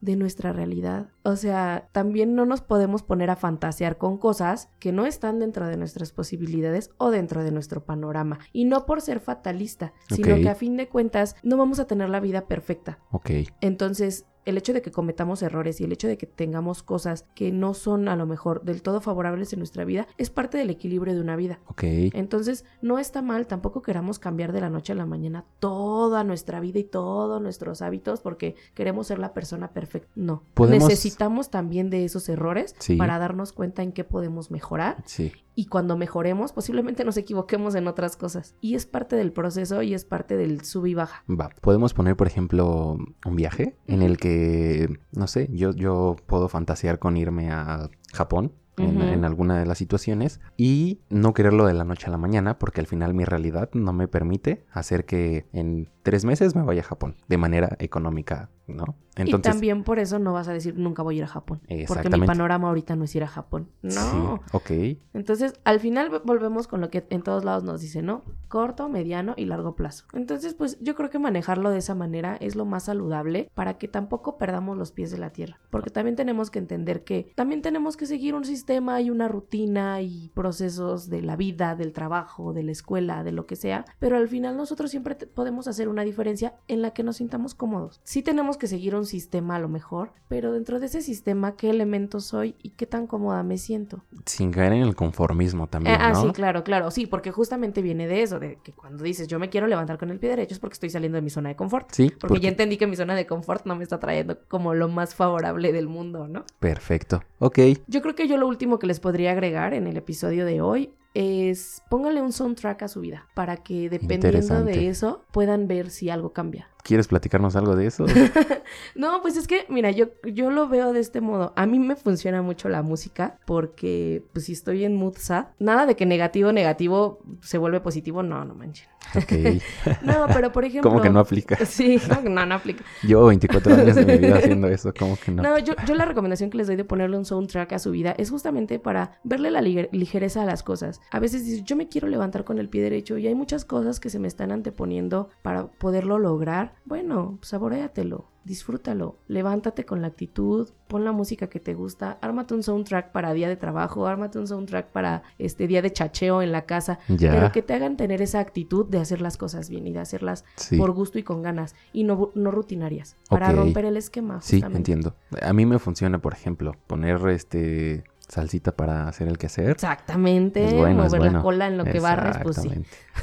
de 0.00 0.16
nuestra 0.16 0.52
realidad. 0.52 1.10
O 1.22 1.36
sea, 1.36 1.88
también 1.92 2.34
no 2.34 2.44
nos 2.44 2.60
podemos 2.60 3.02
poner 3.02 3.30
a 3.30 3.36
fantasear 3.36 3.96
con 3.98 4.18
cosas 4.18 4.68
que 4.78 4.92
no 4.92 5.06
están 5.06 5.38
dentro 5.38 5.66
de 5.66 5.76
nuestras 5.76 6.12
posibilidades 6.12 6.90
o 6.98 7.10
dentro 7.10 7.44
de 7.44 7.52
nuestro 7.52 7.84
panorama. 7.84 8.38
Y 8.52 8.64
no 8.64 8.86
por 8.86 9.00
ser 9.00 9.20
fatalista, 9.20 9.92
sino 10.08 10.36
que 10.36 10.48
a 10.48 10.54
fin 10.54 10.76
de 10.76 10.88
cuentas 10.88 11.36
no 11.42 11.56
vamos 11.56 11.78
a 11.80 11.86
tener 11.86 12.10
la 12.10 12.20
vida 12.20 12.46
perfecta. 12.46 12.98
ok, 13.10 13.30
Entonces, 13.60 14.26
el 14.44 14.56
hecho 14.58 14.72
de 14.72 14.82
que 14.82 14.90
cometamos 14.90 15.42
errores 15.42 15.80
y 15.80 15.84
el 15.84 15.92
hecho 15.92 16.08
de 16.08 16.18
que 16.18 16.26
tengamos 16.26 16.82
cosas 16.82 17.26
que 17.34 17.52
no 17.52 17.74
son 17.74 18.08
a 18.08 18.16
lo 18.16 18.26
mejor 18.26 18.62
del 18.62 18.82
todo 18.82 19.00
favorables 19.00 19.52
en 19.52 19.60
nuestra 19.60 19.84
vida 19.84 20.06
es 20.18 20.30
parte 20.30 20.58
del 20.58 20.70
equilibrio 20.70 21.14
de 21.14 21.20
una 21.20 21.36
vida. 21.36 21.60
ok. 21.66 21.82
Entonces, 22.14 22.64
no 22.80 22.98
está 22.98 23.22
mal, 23.22 23.46
tampoco 23.46 23.82
queramos 23.82 24.18
cambiar 24.18 24.52
de 24.52 24.60
la 24.60 24.68
noche 24.70 24.92
a 24.92 24.96
la 24.96 25.06
mañana 25.06 25.44
toda 25.60 26.24
nuestra 26.24 26.60
vida 26.60 26.78
y 26.78 26.84
todos 26.84 27.40
nuestros 27.40 27.82
hábitos 27.82 28.20
porque 28.20 28.56
queremos 28.74 29.06
ser 29.06 29.18
la 29.18 29.32
persona 29.32 29.72
perfecta. 29.72 30.08
No. 30.14 30.42
Podemos- 30.54 30.88
Necesitamos 30.88 31.50
también 31.50 31.90
de 31.90 32.04
esos 32.04 32.28
errores 32.28 32.74
Sí. 32.78 32.96
para 32.96 33.18
darnos 33.18 33.52
cuenta 33.52 33.82
en 33.82 33.92
qué 33.92 34.04
podemos 34.04 34.50
mejorar 34.50 35.02
Sí, 35.06 35.32
y 35.54 35.66
cuando 35.66 35.96
mejoremos 35.96 36.52
posiblemente 36.52 37.04
nos 37.04 37.16
equivoquemos 37.16 37.74
en 37.74 37.88
otras 37.88 38.16
cosas. 38.16 38.54
Y 38.60 38.74
es 38.74 38.86
parte 38.86 39.16
del 39.16 39.32
proceso 39.32 39.82
y 39.82 39.94
es 39.94 40.04
parte 40.04 40.36
del 40.36 40.64
sub 40.64 40.86
y 40.86 40.94
baja. 40.94 41.24
Va, 41.28 41.50
podemos 41.60 41.94
poner, 41.94 42.16
por 42.16 42.26
ejemplo, 42.26 42.96
un 43.24 43.36
viaje 43.36 43.76
en 43.86 44.02
el 44.02 44.16
que, 44.16 45.00
no 45.12 45.26
sé, 45.26 45.48
yo, 45.52 45.72
yo 45.72 46.16
puedo 46.26 46.48
fantasear 46.48 46.98
con 46.98 47.16
irme 47.16 47.50
a 47.50 47.90
Japón 48.12 48.52
en, 48.76 48.96
Ujú. 48.96 49.06
en 49.08 49.24
alguna 49.24 49.58
de 49.58 49.66
las 49.66 49.78
situaciones 49.78 50.40
y 50.56 51.00
no 51.10 51.34
quererlo 51.34 51.66
de 51.66 51.74
la 51.74 51.84
noche 51.84 52.06
a 52.06 52.10
la 52.10 52.18
mañana 52.18 52.58
porque 52.58 52.80
al 52.80 52.86
final 52.86 53.14
mi 53.14 53.24
realidad 53.24 53.70
no 53.72 53.92
me 53.92 54.08
permite 54.08 54.64
hacer 54.72 55.04
que 55.04 55.46
en 55.52 55.88
tres 56.02 56.24
meses 56.24 56.54
me 56.56 56.62
vaya 56.62 56.80
a 56.80 56.84
Japón 56.84 57.16
de 57.28 57.38
manera 57.38 57.76
económica, 57.78 58.50
¿no? 58.66 58.96
y 59.24 59.38
también 59.40 59.84
por 59.84 59.98
eso 59.98 60.18
no 60.18 60.32
vas 60.32 60.48
a 60.48 60.54
decir 60.54 60.74
nunca 60.78 61.02
voy 61.02 61.16
a 61.16 61.18
ir 61.18 61.24
a 61.24 61.28
Japón. 61.28 61.60
Porque 61.86 62.08
mi 62.08 62.26
panorama 62.26 62.68
ahorita 62.68 62.96
no 62.96 63.04
es 63.04 63.14
ir 63.14 63.22
a 63.22 63.28
Japón. 63.28 63.68
No. 63.82 63.90
Sí, 63.92 64.46
ok, 64.52 64.70
Entonces, 65.12 65.60
al 65.64 65.80
final 65.80 66.22
volvemos 66.24 66.66
con 66.66 66.80
lo 66.80 66.88
que 66.88 67.04
en 67.10 67.22
todos 67.22 67.44
lados 67.44 67.62
nos 67.62 67.82
dice, 67.82 68.00
¿no? 68.00 68.22
Corto, 68.48 68.88
mediano 68.88 69.34
y 69.36 69.44
largo 69.44 69.74
plazo. 69.74 70.06
Entonces, 70.14 70.54
pues 70.54 70.78
yo 70.80 70.94
creo 70.94 71.10
que 71.10 71.18
manejarlo 71.18 71.70
de 71.70 71.78
esa 71.78 71.94
manera 71.94 72.36
es 72.36 72.56
lo 72.56 72.64
más 72.64 72.84
saludable 72.84 73.50
para 73.54 73.76
que 73.76 73.86
tampoco 73.86 74.38
perdamos 74.38 74.78
los 74.78 74.92
pies 74.92 75.10
de 75.10 75.18
la 75.18 75.30
tierra. 75.30 75.60
Porque 75.68 75.90
también 75.90 76.16
tenemos 76.16 76.50
que 76.50 76.58
entender 76.58 77.04
que 77.04 77.32
también 77.34 77.60
tenemos 77.60 77.98
que 77.98 78.06
seguir 78.06 78.34
un 78.34 78.44
sistema 78.46 78.61
y 78.66 79.10
una 79.10 79.28
rutina 79.28 80.00
y 80.02 80.30
procesos 80.34 81.08
de 81.10 81.22
la 81.22 81.36
vida, 81.36 81.74
del 81.74 81.92
trabajo, 81.92 82.52
de 82.52 82.62
la 82.62 82.72
escuela, 82.72 83.24
de 83.24 83.32
lo 83.32 83.46
que 83.46 83.56
sea. 83.56 83.84
Pero 83.98 84.16
al 84.16 84.28
final 84.28 84.56
nosotros 84.56 84.90
siempre 84.90 85.14
podemos 85.14 85.66
hacer 85.68 85.88
una 85.88 86.04
diferencia 86.04 86.54
en 86.68 86.80
la 86.82 86.92
que 86.92 87.02
nos 87.02 87.16
sintamos 87.16 87.54
cómodos. 87.54 88.00
Sí 88.04 88.22
tenemos 88.22 88.56
que 88.56 88.66
seguir 88.66 88.94
un 88.94 89.04
sistema 89.06 89.56
a 89.56 89.58
lo 89.58 89.68
mejor, 89.68 90.12
pero 90.28 90.52
dentro 90.52 90.78
de 90.80 90.86
ese 90.86 91.02
sistema, 91.02 91.56
¿qué 91.56 91.70
elementos 91.70 92.24
soy 92.24 92.54
y 92.62 92.70
qué 92.70 92.86
tan 92.86 93.06
cómoda 93.06 93.42
me 93.42 93.58
siento? 93.58 94.02
sin 94.26 94.52
caer 94.52 94.72
en 94.74 94.82
el 94.82 94.94
conformismo 94.94 95.66
también, 95.66 95.96
Eh, 95.96 95.98
ah, 96.00 96.12
¿no? 96.12 96.22
sí, 96.22 96.28
claro, 96.32 96.62
claro. 96.62 96.90
Sí, 96.90 97.06
porque 97.06 97.32
justamente 97.32 97.82
viene 97.82 98.06
de 98.06 98.22
eso, 98.22 98.38
de 98.38 98.58
que 98.62 98.72
cuando 98.72 99.02
dices 99.02 99.26
yo 99.26 99.38
me 99.38 99.48
quiero 99.48 99.66
levantar 99.66 99.98
con 99.98 100.10
el 100.10 100.18
pie 100.20 100.30
derecho 100.30 100.54
es 100.54 100.60
porque 100.60 100.74
estoy 100.74 100.90
saliendo 100.90 101.16
de 101.16 101.22
mi 101.22 101.30
zona 101.30 101.48
de 101.48 101.56
confort. 101.56 101.88
Sí, 101.92 102.08
Porque, 102.10 102.18
porque- 102.28 102.40
ya 102.40 102.48
entendí 102.50 102.76
que 102.76 102.86
mi 102.86 102.94
zona 102.96 103.14
de 103.16 103.26
confort 103.26 103.66
no 103.66 103.74
me 103.74 103.82
está 103.82 103.98
trayendo 103.98 104.38
como 104.48 104.74
lo 104.74 104.88
más 104.88 105.14
favorable 105.14 105.72
del 105.72 105.88
mundo, 105.88 106.28
¿no? 106.28 106.44
perfecto, 106.60 107.22
ok, 107.38 107.58
Yo 107.88 108.00
creo 108.02 108.14
que 108.14 108.28
yo 108.28 108.36
lo 108.36 108.46
último 108.52 108.78
que 108.78 108.86
les 108.86 109.00
podría 109.00 109.32
agregar 109.32 109.74
en 109.74 109.86
el 109.86 109.96
episodio 109.96 110.44
de 110.46 110.60
hoy 110.60 110.90
es 111.14 111.82
pónganle 111.90 112.22
un 112.22 112.32
soundtrack 112.32 112.82
a 112.82 112.88
su 112.88 113.00
vida 113.00 113.26
para 113.34 113.58
que 113.58 113.90
dependiendo 113.90 114.64
de 114.64 114.88
eso 114.88 115.24
puedan 115.32 115.68
ver 115.68 115.90
si 115.90 116.08
algo 116.10 116.32
cambia. 116.32 116.68
¿quieres 116.84 117.06
platicarnos 117.06 117.54
algo 117.54 117.76
de 117.76 117.86
eso? 117.86 118.06
No, 118.96 119.22
pues 119.22 119.36
es 119.36 119.46
que, 119.46 119.66
mira, 119.68 119.90
yo, 119.90 120.06
yo 120.24 120.50
lo 120.50 120.68
veo 120.68 120.92
de 120.92 121.00
este 121.00 121.20
modo. 121.20 121.52
A 121.56 121.66
mí 121.66 121.78
me 121.78 121.94
funciona 121.96 122.42
mucho 122.42 122.68
la 122.68 122.82
música 122.82 123.38
porque, 123.46 124.24
pues, 124.32 124.46
si 124.46 124.52
estoy 124.52 124.84
en 124.84 124.96
mood 124.96 125.14
sad, 125.18 125.46
nada 125.58 125.86
de 125.86 125.94
que 125.94 126.06
negativo, 126.06 126.52
negativo 126.52 127.20
se 127.40 127.58
vuelve 127.58 127.80
positivo. 127.80 128.22
No, 128.22 128.44
no 128.44 128.54
manchen. 128.54 128.88
ok, 129.14 129.62
No, 130.02 130.26
pero 130.32 130.50
por 130.52 130.64
ejemplo. 130.64 130.90
como 130.90 131.02
que 131.02 131.10
no 131.10 131.20
aplica. 131.20 131.56
Sí, 131.66 132.00
no, 132.22 132.46
no 132.46 132.54
aplica. 132.54 132.82
Yo 133.02 133.26
24 133.26 133.74
años 133.74 133.94
de 133.96 134.04
mi 134.06 134.18
vida 134.18 134.36
haciendo 134.38 134.68
eso, 134.68 134.92
como 134.98 135.16
que 135.16 135.30
no. 135.30 135.42
No, 135.42 135.58
yo, 135.58 135.74
yo 135.86 135.94
la 135.94 136.04
recomendación 136.04 136.50
que 136.50 136.56
les 136.58 136.66
doy 136.66 136.76
de 136.76 136.84
ponerle 136.84 137.16
un 137.18 137.24
soundtrack 137.24 137.72
a 137.74 137.78
su 137.78 137.90
vida 137.90 138.14
es 138.18 138.30
justamente 138.30 138.78
para 138.78 139.20
verle 139.22 139.50
la 139.50 139.60
liger- 139.60 139.88
ligereza 139.92 140.42
a 140.42 140.46
las 140.46 140.62
cosas. 140.62 141.00
A 141.10 141.18
veces 141.20 141.44
dices, 141.44 141.64
yo 141.64 141.76
me 141.76 141.88
quiero 141.88 142.08
levantar 142.08 142.44
con 142.44 142.58
el 142.58 142.68
pie 142.68 142.82
derecho 142.82 143.18
y 143.18 143.26
hay 143.26 143.34
muchas 143.34 143.64
cosas 143.64 144.00
que 144.00 144.10
se 144.10 144.18
me 144.18 144.28
están 144.28 144.52
anteponiendo 144.52 145.28
para 145.42 145.66
poderlo 145.66 146.18
lograr. 146.18 146.74
Bueno, 146.84 147.38
saboréatelo, 147.42 148.26
disfrútalo, 148.44 149.18
levántate 149.28 149.84
con 149.84 150.02
la 150.02 150.08
actitud, 150.08 150.70
pon 150.88 151.04
la 151.04 151.12
música 151.12 151.48
que 151.48 151.60
te 151.60 151.74
gusta, 151.74 152.18
ármate 152.20 152.54
un 152.54 152.62
soundtrack 152.62 153.12
para 153.12 153.32
día 153.32 153.48
de 153.48 153.56
trabajo, 153.56 154.06
ármate 154.06 154.38
un 154.38 154.46
soundtrack 154.46 154.88
para 154.88 155.22
este 155.38 155.66
día 155.66 155.82
de 155.82 155.92
chacheo 155.92 156.42
en 156.42 156.52
la 156.52 156.62
casa, 156.62 156.98
Ya, 157.08 157.30
pero 157.32 157.52
que 157.52 157.62
te 157.62 157.74
hagan 157.74 157.96
tener 157.96 158.20
esa 158.22 158.40
actitud 158.40 158.86
de 158.86 158.98
hacer 158.98 159.20
las 159.20 159.36
cosas 159.36 159.70
bien 159.70 159.86
y 159.86 159.92
de 159.92 160.00
hacerlas 160.00 160.44
sí. 160.56 160.76
por 160.76 160.92
gusto 160.92 161.18
y 161.18 161.22
con 161.22 161.42
ganas 161.42 161.74
y 161.92 162.04
no, 162.04 162.32
no 162.34 162.50
rutinarias 162.50 163.16
para 163.28 163.52
romper 163.52 163.84
el 163.84 163.96
esquema. 163.96 164.40
Sí, 164.40 164.56
justamente. 164.56 164.78
entiendo. 164.78 165.16
A 165.40 165.52
mí 165.52 165.66
me 165.66 165.78
funciona, 165.78 166.20
por 166.20 166.32
ejemplo, 166.32 166.74
poner 166.86 167.26
este 167.28 168.04
salsita 168.32 168.72
para 168.72 169.08
hacer 169.08 169.28
el 169.28 169.36
quehacer. 169.36 169.70
Exactamente. 169.72 170.64
Es 170.64 170.72
bueno, 170.72 171.04
es 171.04 171.12
mover 171.12 171.20
la 171.20 171.26
bueno. 171.28 171.42
cola 171.42 171.66
en 171.66 171.76
lo 171.76 171.84
que 171.84 172.00
barres, 172.00 172.38
pues 172.42 172.56
sí. 172.56 172.70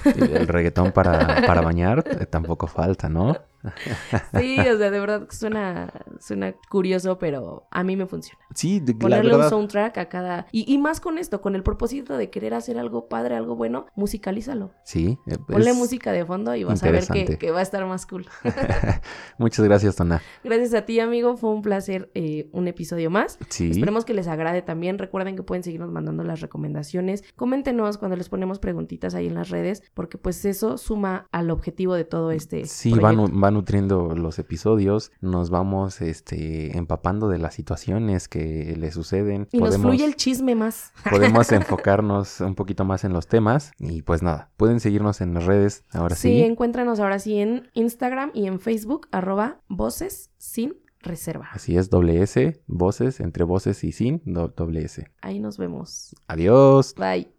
El 0.06 0.48
reggaetón 0.48 0.92
para, 0.92 1.42
para 1.48 1.62
bañar 1.62 2.04
eh, 2.06 2.28
tampoco 2.28 2.68
falta, 2.68 3.10
¿no? 3.10 3.36
Sí, 4.40 4.58
o 4.60 4.78
sea, 4.78 4.90
de 4.92 5.00
verdad 5.00 5.28
suena, 5.30 5.92
suena 6.20 6.54
curioso, 6.70 7.18
pero 7.18 7.68
a 7.72 7.84
mí 7.84 7.96
me 7.96 8.06
funciona. 8.06 8.40
Sí, 8.56 8.80
de, 8.80 8.94
la 8.94 9.00
Ponerle 9.00 9.32
un 9.32 9.38
verdad. 9.38 9.50
soundtrack 9.50 9.98
a 9.98 10.10
cada... 10.10 10.48
Y, 10.52 10.72
y 10.72 10.78
más 10.78 11.00
con 11.02 11.18
esto, 11.18 11.42
con 11.42 11.56
el 11.56 11.64
propósito 11.64 12.18
de 12.18 12.30
querer 12.30 12.54
hacer 12.54 12.78
algo 12.78 13.08
padre, 13.10 13.36
algo 13.36 13.56
bueno, 13.56 13.86
musicalízalo. 13.96 14.72
Sí. 14.84 15.18
eh, 15.28 15.38
Ponle 15.48 15.72
es- 15.72 15.76
música 15.76 16.12
de 16.12 16.26
fondo 16.26 16.56
y 16.56 16.64
vas 16.64 16.84
a 16.84 16.92
ver 16.92 17.06
que, 17.08 17.38
que 17.38 17.52
va 17.52 17.60
a 17.60 17.64
estar 17.64 17.86
más 17.86 18.06
cool. 18.06 18.26
Muchas 19.38 19.66
gracias, 19.66 19.96
Tona. 19.96 20.22
Gracias 20.44 20.74
a 20.74 20.86
ti, 20.86 21.00
amigo. 21.00 21.38
Fue 21.38 21.50
un 21.52 21.62
placer 21.62 22.12
eh, 22.14 22.50
un 22.52 22.68
episodio 22.68 23.10
más. 23.10 23.38
Sí. 23.50 23.72
Esperemos 23.72 24.06
que 24.06 24.14
les 24.14 24.28
agrade 24.28 24.62
también. 24.62 24.98
Recuerden 24.98 25.36
que 25.36 25.44
pueden 25.44 25.64
seguirnos 25.64 25.92
mandando 25.92 26.24
las 26.24 26.42
recomendaciones. 26.42 27.24
Coméntenos 27.36 27.98
cuando 27.98 28.18
les 28.18 28.30
ponemos 28.30 28.60
preguntitas 28.60 29.16
ahí 29.16 29.28
en 29.28 29.36
las 29.36 29.50
redes, 29.50 29.84
porque 29.94 30.18
pues 30.18 30.44
eso 30.46 30.78
suma 30.78 31.28
al 31.32 31.50
objetivo 31.52 31.94
de 31.96 32.06
todo 32.06 32.32
este 32.32 32.66
Sí, 32.66 32.92
va, 32.92 32.98
proyecto. 33.12 33.28
nu- 33.28 33.40
va 33.50 33.52
nutriendo 33.52 34.16
los 34.16 34.38
episodios, 34.40 35.12
nos 35.22 35.50
vamos 35.50 36.02
este, 36.02 36.78
empapando 36.78 37.28
de 37.30 37.40
las 37.40 37.54
situaciones 37.56 38.28
que 38.28 38.76
le 38.78 38.92
suceden. 38.92 39.48
Y 39.52 39.58
nos 39.60 39.70
podemos, 39.70 39.88
fluye 39.92 40.06
el 40.06 40.16
chisme 40.16 40.56
más. 40.56 40.94
podemos 41.10 41.52
enfocarnos 41.52 42.42
un 42.42 42.56
poquito 42.56 42.86
más 42.86 43.04
en 43.04 43.14
los 43.14 43.28
temas. 43.28 43.72
Y 43.80 44.02
pues 44.04 44.22
nada, 44.24 44.52
pueden 44.58 44.80
seguirnos 44.80 45.22
en 45.22 45.34
las 45.34 45.46
redes. 45.46 45.84
Ahora 45.92 46.16
Sí, 46.16 46.30
sí. 46.30 46.42
encuéntranos 46.44 47.00
ahora 47.00 47.20
sí 47.20 47.38
en 47.40 47.70
Instagram 47.74 48.32
y 48.34 48.48
en 48.48 48.60
Facebook, 48.60 49.08
arroba 49.12 49.62
voces 49.68 50.30
sin 50.38 50.76
reserva. 51.02 51.48
Así 51.54 51.78
es, 51.78 51.90
doble 51.90 52.22
S, 52.22 52.62
voces, 52.68 53.20
entre 53.22 53.44
voces 53.46 53.84
y 53.84 53.92
sin, 53.94 54.22
do- 54.26 54.50
doble 54.56 54.84
S. 54.84 55.08
Ahí 55.22 55.40
nos 55.40 55.58
vemos. 55.58 56.14
Adiós. 56.28 56.94
Bye. 56.98 57.39